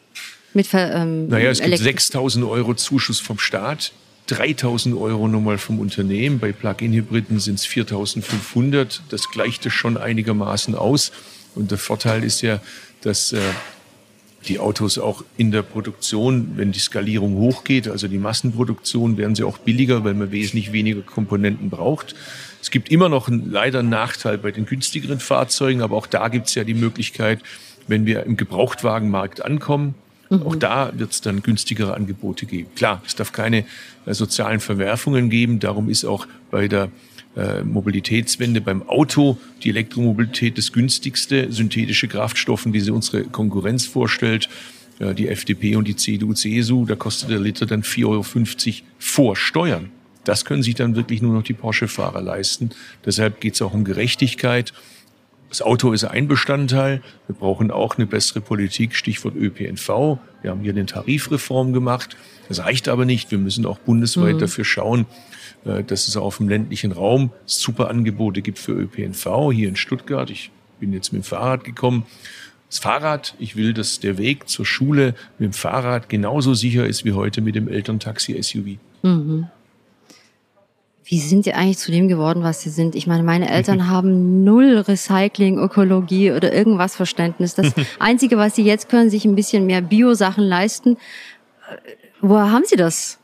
[0.54, 3.92] Mit, ähm, naja, es gibt 6000 Euro Zuschuss vom Staat,
[4.28, 6.40] 3000 Euro nochmal vom Unternehmen.
[6.40, 9.02] Bei Plug-in-Hybriden sind es 4500.
[9.10, 11.12] Das gleicht es schon einigermaßen aus.
[11.56, 12.62] Und der Vorteil ist ja,
[13.08, 13.40] dass äh,
[14.48, 19.44] die Autos auch in der Produktion, wenn die Skalierung hochgeht, also die Massenproduktion, werden sie
[19.44, 22.16] auch billiger, weil man wesentlich weniger Komponenten braucht.
[22.62, 26.28] Es gibt immer noch einen, leider einen Nachteil bei den günstigeren Fahrzeugen, aber auch da
[26.28, 27.42] gibt es ja die Möglichkeit,
[27.88, 29.96] wenn wir im Gebrauchtwagenmarkt ankommen,
[30.30, 30.44] mhm.
[30.44, 32.70] auch da wird es dann günstigere Angebote geben.
[32.76, 33.66] Klar, es darf keine
[34.06, 36.90] äh, sozialen Verwerfungen geben, darum ist auch bei der
[37.38, 44.50] äh, Mobilitätswende beim Auto, die Elektromobilität das günstigste, synthetische Kraftstoffen, die sie unsere Konkurrenz vorstellt,
[45.00, 48.24] äh, die FDP und die CDU, CSU, da kostet der Liter dann 4,50 Euro
[48.98, 49.92] vor Steuern.
[50.24, 52.72] Das können sich dann wirklich nur noch die Porsche-Fahrer leisten.
[53.06, 54.74] Deshalb geht es auch um Gerechtigkeit.
[55.50, 57.02] Das Auto ist ein Bestandteil.
[57.28, 60.18] Wir brauchen auch eine bessere Politik, Stichwort ÖPNV.
[60.42, 62.18] Wir haben hier eine Tarifreform gemacht.
[62.50, 63.32] Das reicht aber nicht.
[63.32, 64.40] Wir müssen auch bundesweit mhm.
[64.40, 65.06] dafür schauen,
[65.68, 69.52] dass es auf dem ländlichen Raum super Angebote gibt für ÖPNV.
[69.52, 72.06] Hier in Stuttgart, ich bin jetzt mit dem Fahrrad gekommen.
[72.70, 77.06] Das Fahrrad, ich will, dass der Weg zur Schule mit dem Fahrrad genauso sicher ist
[77.06, 78.78] wie heute mit dem Elterntaxi-SUV.
[79.04, 79.48] Mhm.
[81.10, 82.94] Wie sind Sie eigentlich zu dem geworden, was Sie sind?
[82.94, 87.56] Ich meine, meine Eltern haben null Recycling, Ökologie oder irgendwas Verständnis.
[87.56, 90.98] Das Einzige, was Sie jetzt können, sich ein bisschen mehr Bio-Sachen leisten.
[92.20, 93.20] Woher haben Sie das?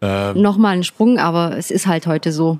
[0.00, 2.58] Ähm, Nochmal ein Sprung, aber es ist halt heute so.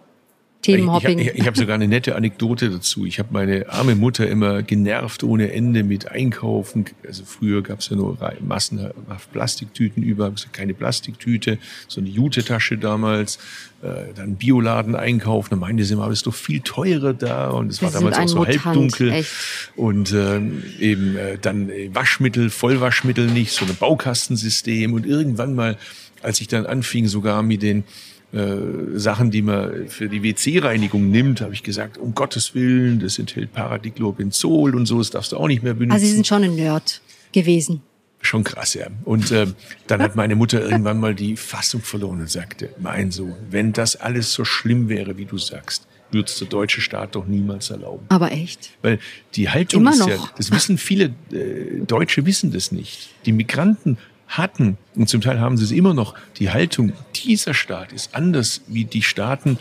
[0.62, 1.18] Themenhopping.
[1.18, 3.06] Ich, ich, ich habe sogar eine nette Anekdote dazu.
[3.06, 6.84] Ich habe meine arme Mutter immer genervt ohne Ende mit Einkaufen.
[7.06, 13.38] Also früher gab es ja nur massenhaft Plastiktüten über, keine Plastiktüte, so eine Jute-Tasche damals.
[13.82, 15.48] Äh, dann Bioladen einkaufen.
[15.50, 18.18] Da meinte sie immer, aber es ist doch viel teurer da und es war damals
[18.18, 19.12] auch so Mutant, halbdunkel.
[19.12, 19.32] Echt.
[19.76, 25.78] Und ähm, eben äh, dann Waschmittel, Vollwaschmittel nicht, so ein Baukastensystem und irgendwann mal
[26.22, 27.84] als ich dann anfing, sogar mit den
[28.32, 28.56] äh,
[28.94, 33.52] Sachen, die man für die WC-Reinigung nimmt, habe ich gesagt, um Gottes Willen, das enthält
[33.52, 35.92] Paradiglobenzol und so, das darfst du auch nicht mehr benutzen.
[35.92, 37.00] Also Sie sind schon ein Nerd
[37.32, 37.82] gewesen.
[38.22, 38.86] Schon krass, ja.
[39.04, 39.46] Und äh,
[39.86, 43.96] dann hat meine Mutter irgendwann mal die Fassung verloren und sagte, mein Sohn, wenn das
[43.96, 48.04] alles so schlimm wäre, wie du sagst, würde es der deutsche Staat doch niemals erlauben.
[48.10, 48.70] Aber echt?
[48.82, 48.98] Weil
[49.34, 50.08] die Haltung Immer ist noch.
[50.08, 53.10] ja, das wissen viele äh, Deutsche wissen das nicht.
[53.26, 53.96] Die Migranten
[54.30, 58.62] hatten, und zum Teil haben sie es immer noch, die Haltung, dieser Staat ist anders
[58.68, 59.58] wie die Staaten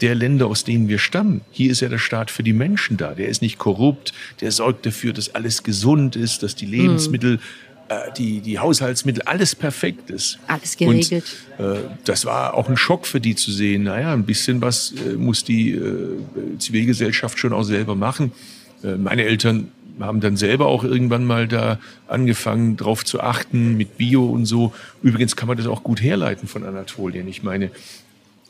[0.00, 1.42] der Länder, aus denen wir stammen.
[1.50, 3.14] Hier ist ja der Staat für die Menschen da.
[3.14, 7.38] Der ist nicht korrupt, der sorgt dafür, dass alles gesund ist, dass die Lebensmittel,
[7.88, 10.38] äh, die, die Haushaltsmittel, alles perfekt ist.
[10.48, 11.24] Alles geregelt.
[11.58, 13.84] Und, äh, das war auch ein Schock für die zu sehen.
[13.84, 16.18] Naja, ein bisschen was äh, muss die äh,
[16.58, 18.32] Zivilgesellschaft schon auch selber machen.
[18.82, 19.70] Äh, meine Eltern
[20.00, 21.78] haben dann selber auch irgendwann mal da
[22.08, 24.72] angefangen, drauf zu achten mit Bio und so.
[25.02, 27.28] Übrigens kann man das auch gut herleiten von Anatolien.
[27.28, 27.70] Ich meine,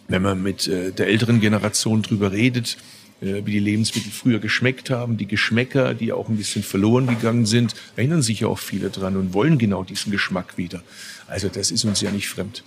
[0.09, 2.77] wenn man mit äh, der älteren Generation drüber redet,
[3.21, 7.47] äh, wie die Lebensmittel früher geschmeckt haben, die Geschmäcker, die auch ein bisschen verloren gegangen
[7.47, 10.83] sind, erinnern sich ja auch viele dran und wollen genau diesen Geschmack wieder.
[11.29, 12.63] Also das ist uns ja nicht fremd.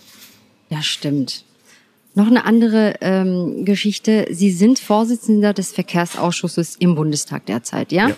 [0.70, 1.44] Ja, stimmt.
[2.18, 4.28] Noch eine andere ähm, Geschichte.
[4.32, 8.08] Sie sind Vorsitzender des Verkehrsausschusses im Bundestag derzeit, ja?
[8.08, 8.16] ja.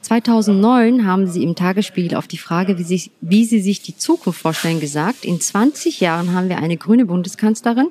[0.00, 4.40] 2009 haben Sie im Tagesspiegel auf die Frage, wie, sich, wie Sie sich die Zukunft
[4.40, 7.88] vorstellen, gesagt, in 20 Jahren haben wir eine grüne Bundeskanzlerin.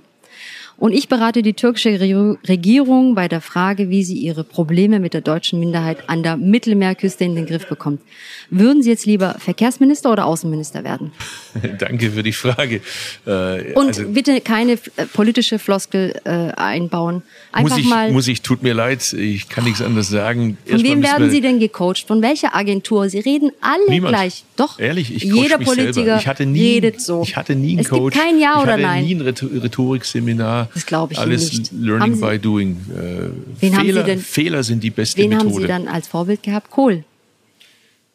[0.77, 5.21] Und ich berate die türkische Regierung bei der Frage, wie sie ihre Probleme mit der
[5.21, 8.01] deutschen Minderheit an der Mittelmeerküste in den Griff bekommt.
[8.49, 11.11] Würden Sie jetzt lieber Verkehrsminister oder Außenminister werden?
[11.79, 12.81] Danke für die Frage.
[13.25, 17.23] Äh, Und also, bitte keine äh, politische Floskel äh, einbauen.
[17.53, 18.11] Einfach muss ich, mal.
[18.11, 20.57] Muss ich, tut mir leid, ich kann nichts anderes sagen.
[20.65, 22.05] Von wem werden Sie denn gecoacht?
[22.05, 23.09] Von welcher Agentur?
[23.09, 24.13] Sie reden alle Niemand.
[24.13, 24.43] gleich.
[24.57, 24.77] Doch.
[24.79, 27.23] Ehrlich, ich Jeder Politiker ich hatte nie, redet so.
[27.23, 28.13] Ich hatte nie einen es Coach.
[28.13, 29.05] Gibt kein Ja oder Nein.
[29.05, 30.64] Ich hatte nie ein Rhetorikseminar.
[30.73, 31.71] Das glaube ich Alles nicht.
[31.71, 32.77] Learning by doing.
[32.89, 35.45] Äh, Fehler, Sie denn, Fehler sind die beste wen Methode.
[35.45, 36.69] Wen haben Sie dann als Vorbild gehabt?
[36.69, 37.03] Kohl.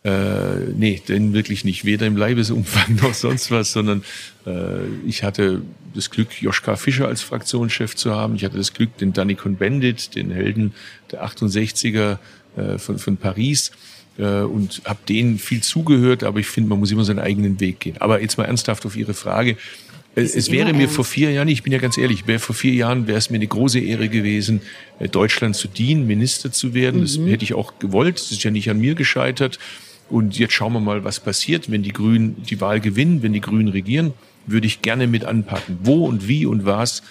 [0.02, 0.10] Äh,
[0.76, 1.84] nee, denn wirklich nicht.
[1.84, 4.02] Weder im Leibesumfang noch sonst was, sondern
[4.46, 5.62] äh, ich hatte
[5.94, 8.34] das Glück, Joschka Fischer als Fraktionschef zu haben.
[8.36, 10.72] Ich hatte das Glück, den Danny Cohn-Bendit, den Helden
[11.10, 12.18] der 68er
[12.56, 13.72] äh, von, von Paris,
[14.18, 17.80] äh, und habe denen viel zugehört, aber ich finde, man muss immer seinen eigenen Weg
[17.80, 17.96] gehen.
[18.00, 19.56] Aber jetzt mal ernsthaft auf Ihre Frage.
[20.14, 20.96] Es, es wäre mir ernst.
[20.96, 23.36] vor vier Jahren, ich bin ja ganz ehrlich, wäre vor vier Jahren wäre es mir
[23.36, 24.60] eine große Ehre gewesen,
[24.98, 27.00] äh, Deutschland zu dienen, Minister zu werden.
[27.00, 27.04] Mhm.
[27.04, 28.16] Das hätte ich auch gewollt.
[28.16, 29.58] Das ist ja nicht an mir gescheitert.
[30.08, 33.40] Und jetzt schauen wir mal, was passiert, wenn die Grünen die Wahl gewinnen, wenn die
[33.40, 34.12] Grünen regieren,
[34.46, 35.78] würde ich gerne mit anpacken.
[35.84, 37.02] Wo und wie und was,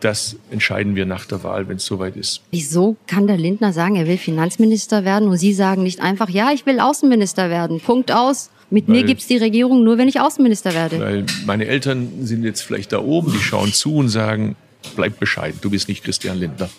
[0.00, 2.42] das entscheiden wir nach der Wahl, wenn es soweit ist.
[2.50, 6.52] Wieso kann der Lindner sagen, er will Finanzminister werden und Sie sagen nicht einfach, ja,
[6.52, 8.50] ich will Außenminister werden, Punkt aus.
[8.72, 10.98] Mit weil, mir gibt's die Regierung nur, wenn ich Außenminister werde.
[10.98, 14.56] Weil meine Eltern sind jetzt vielleicht da oben, die schauen zu und sagen,
[14.96, 16.70] bleib bescheiden, du bist nicht Christian Lindner.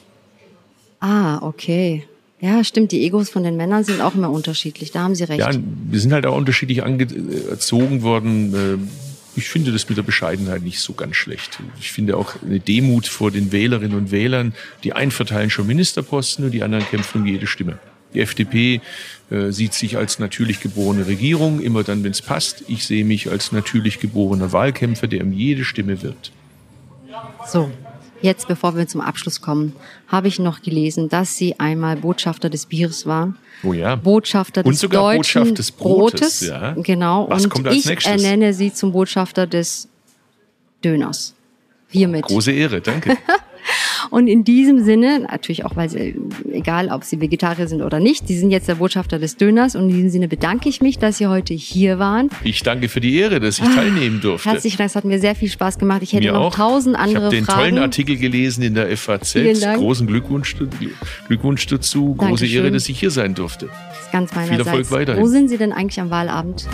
[0.99, 2.03] Ah, okay.
[2.41, 2.91] Ja, stimmt.
[2.91, 4.91] Die Egos von den Männern sind auch immer unterschiedlich.
[4.91, 5.39] Da haben Sie recht.
[5.39, 8.53] Ja, wir sind halt auch unterschiedlich erzogen worden.
[8.53, 11.59] Äh, ich finde das mit der Bescheidenheit nicht so ganz schlecht.
[11.79, 14.53] Ich finde auch eine Demut vor den Wählerinnen und Wählern.
[14.83, 17.77] Die einen verteilen schon Ministerposten und die anderen kämpfen um jede Stimme.
[18.13, 18.81] Die FDP
[19.29, 22.63] äh, sieht sich als natürlich geborene Regierung, immer dann, wenn es passt.
[22.67, 26.31] Ich sehe mich als natürlich geborener Wahlkämpfer, der um jede Stimme wirbt.
[27.47, 27.69] So,
[28.23, 29.75] Jetzt, bevor wir zum Abschluss kommen,
[30.07, 33.35] habe ich noch gelesen, dass Sie einmal Botschafter des Bieres waren.
[33.63, 33.97] Oh ja.
[33.97, 36.21] Botschafter des sogar deutschen Botschaft des Brotes.
[36.21, 36.41] Brotes.
[36.47, 36.73] Ja.
[36.77, 37.29] Genau.
[37.29, 38.23] Was und kommt als ich nächstes?
[38.23, 39.89] ernenne Sie zum Botschafter des
[40.85, 41.33] Döners.
[41.89, 42.23] Hiermit.
[42.23, 43.17] Große Ehre, danke.
[44.09, 46.15] Und in diesem Sinne, natürlich auch, weil sie,
[46.51, 49.89] egal ob sie Vegetarier sind oder nicht, sie sind jetzt der Botschafter des Döners und
[49.89, 52.29] in diesem Sinne bedanke ich mich, dass Sie heute hier waren.
[52.43, 54.49] Ich danke für die Ehre, dass ich teilnehmen durfte.
[54.49, 56.01] Herzlichen Dank, es hat mir sehr viel Spaß gemacht.
[56.03, 56.55] Ich hätte mir noch auch.
[56.55, 57.35] tausend andere Fragen.
[57.35, 59.35] Ich habe den tollen Artikel gelesen in der FAZ.
[59.75, 60.55] Großen Glückwunsch,
[61.27, 62.15] Glückwunsch dazu.
[62.15, 62.57] Große Dankeschön.
[62.57, 63.67] Ehre, dass ich hier sein durfte.
[63.67, 64.61] Das ist ganz meinerseits.
[64.61, 65.23] Viel Erfolg weiterhin.
[65.23, 66.67] Wo sind Sie denn eigentlich am Wahlabend?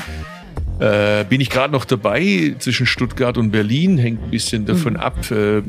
[0.80, 5.00] Äh, bin ich gerade noch dabei zwischen Stuttgart und Berlin, hängt ein bisschen davon mhm.
[5.00, 5.30] ab.
[5.30, 5.62] Äh,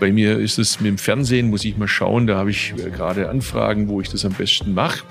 [0.00, 2.88] bei mir ist es mit dem Fernsehen, muss ich mal schauen, da habe ich äh,
[2.88, 5.04] gerade Anfragen, wo ich das am besten mache.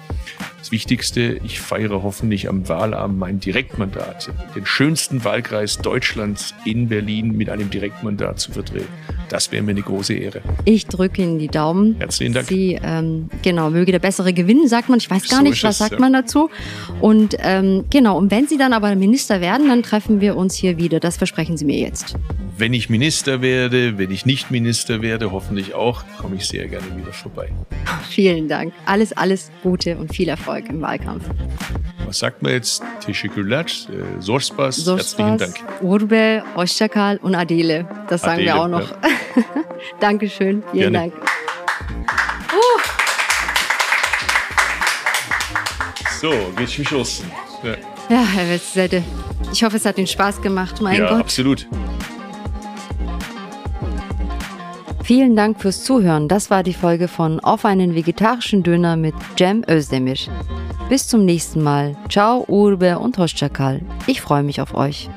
[0.62, 7.36] Das Wichtigste, ich feiere hoffentlich am Wahlabend mein Direktmandat, den schönsten Wahlkreis Deutschlands in Berlin
[7.36, 8.86] mit einem Direktmandat zu vertreten.
[9.28, 10.42] Das wäre mir eine große Ehre.
[10.66, 11.96] Ich drücke Ihnen die Daumen.
[11.98, 12.48] Herzlichen Dank.
[12.48, 15.00] Sie, ähm, genau, möge der bessere gewinnen, sagt man.
[15.00, 16.00] Ich weiß gar so nicht, was es, sagt ja.
[16.00, 16.52] man dazu.
[17.00, 20.78] Und ähm, genau, und wenn Sie dann aber Minister werden, dann treffen wir uns hier
[20.78, 21.00] wieder.
[21.00, 22.16] Das versprechen Sie mir jetzt.
[22.58, 26.86] Wenn ich Minister werde, wenn ich nicht Minister werde, hoffentlich auch, komme ich sehr gerne
[26.96, 27.50] wieder vorbei.
[28.10, 28.74] Vielen Dank.
[28.86, 31.24] Alles, alles Gute und viel Erfolg im Wahlkampf.
[32.06, 32.84] Was sagt man jetzt?
[33.06, 35.56] Teşekkürler, äh, Sorspas, herzlichen Dank.
[35.82, 37.86] Urbe, Hoşçakal und Adele.
[38.10, 38.92] Das sagen Adele, wir auch noch.
[38.92, 38.98] Ja.
[40.00, 41.12] Dankeschön, vielen Gerne.
[41.12, 41.14] Dank.
[42.54, 42.82] Uh.
[46.20, 47.32] So, geht's geschlossen.
[47.64, 47.76] Ja.
[48.10, 49.04] ja, Herr Wetzette.
[49.52, 51.12] Ich hoffe, es hat Ihnen Spaß gemacht, mein ja, Gott.
[51.12, 51.68] Ja, absolut.
[55.14, 56.30] Vielen Dank fürs Zuhören.
[56.30, 60.16] Das war die Folge von Auf einen vegetarischen Döner mit Cem Özdemir.
[60.88, 61.98] Bis zum nächsten Mal.
[62.08, 63.82] Ciao, Urbe und Hoşçakal.
[64.08, 65.10] Ich freue mich auf euch.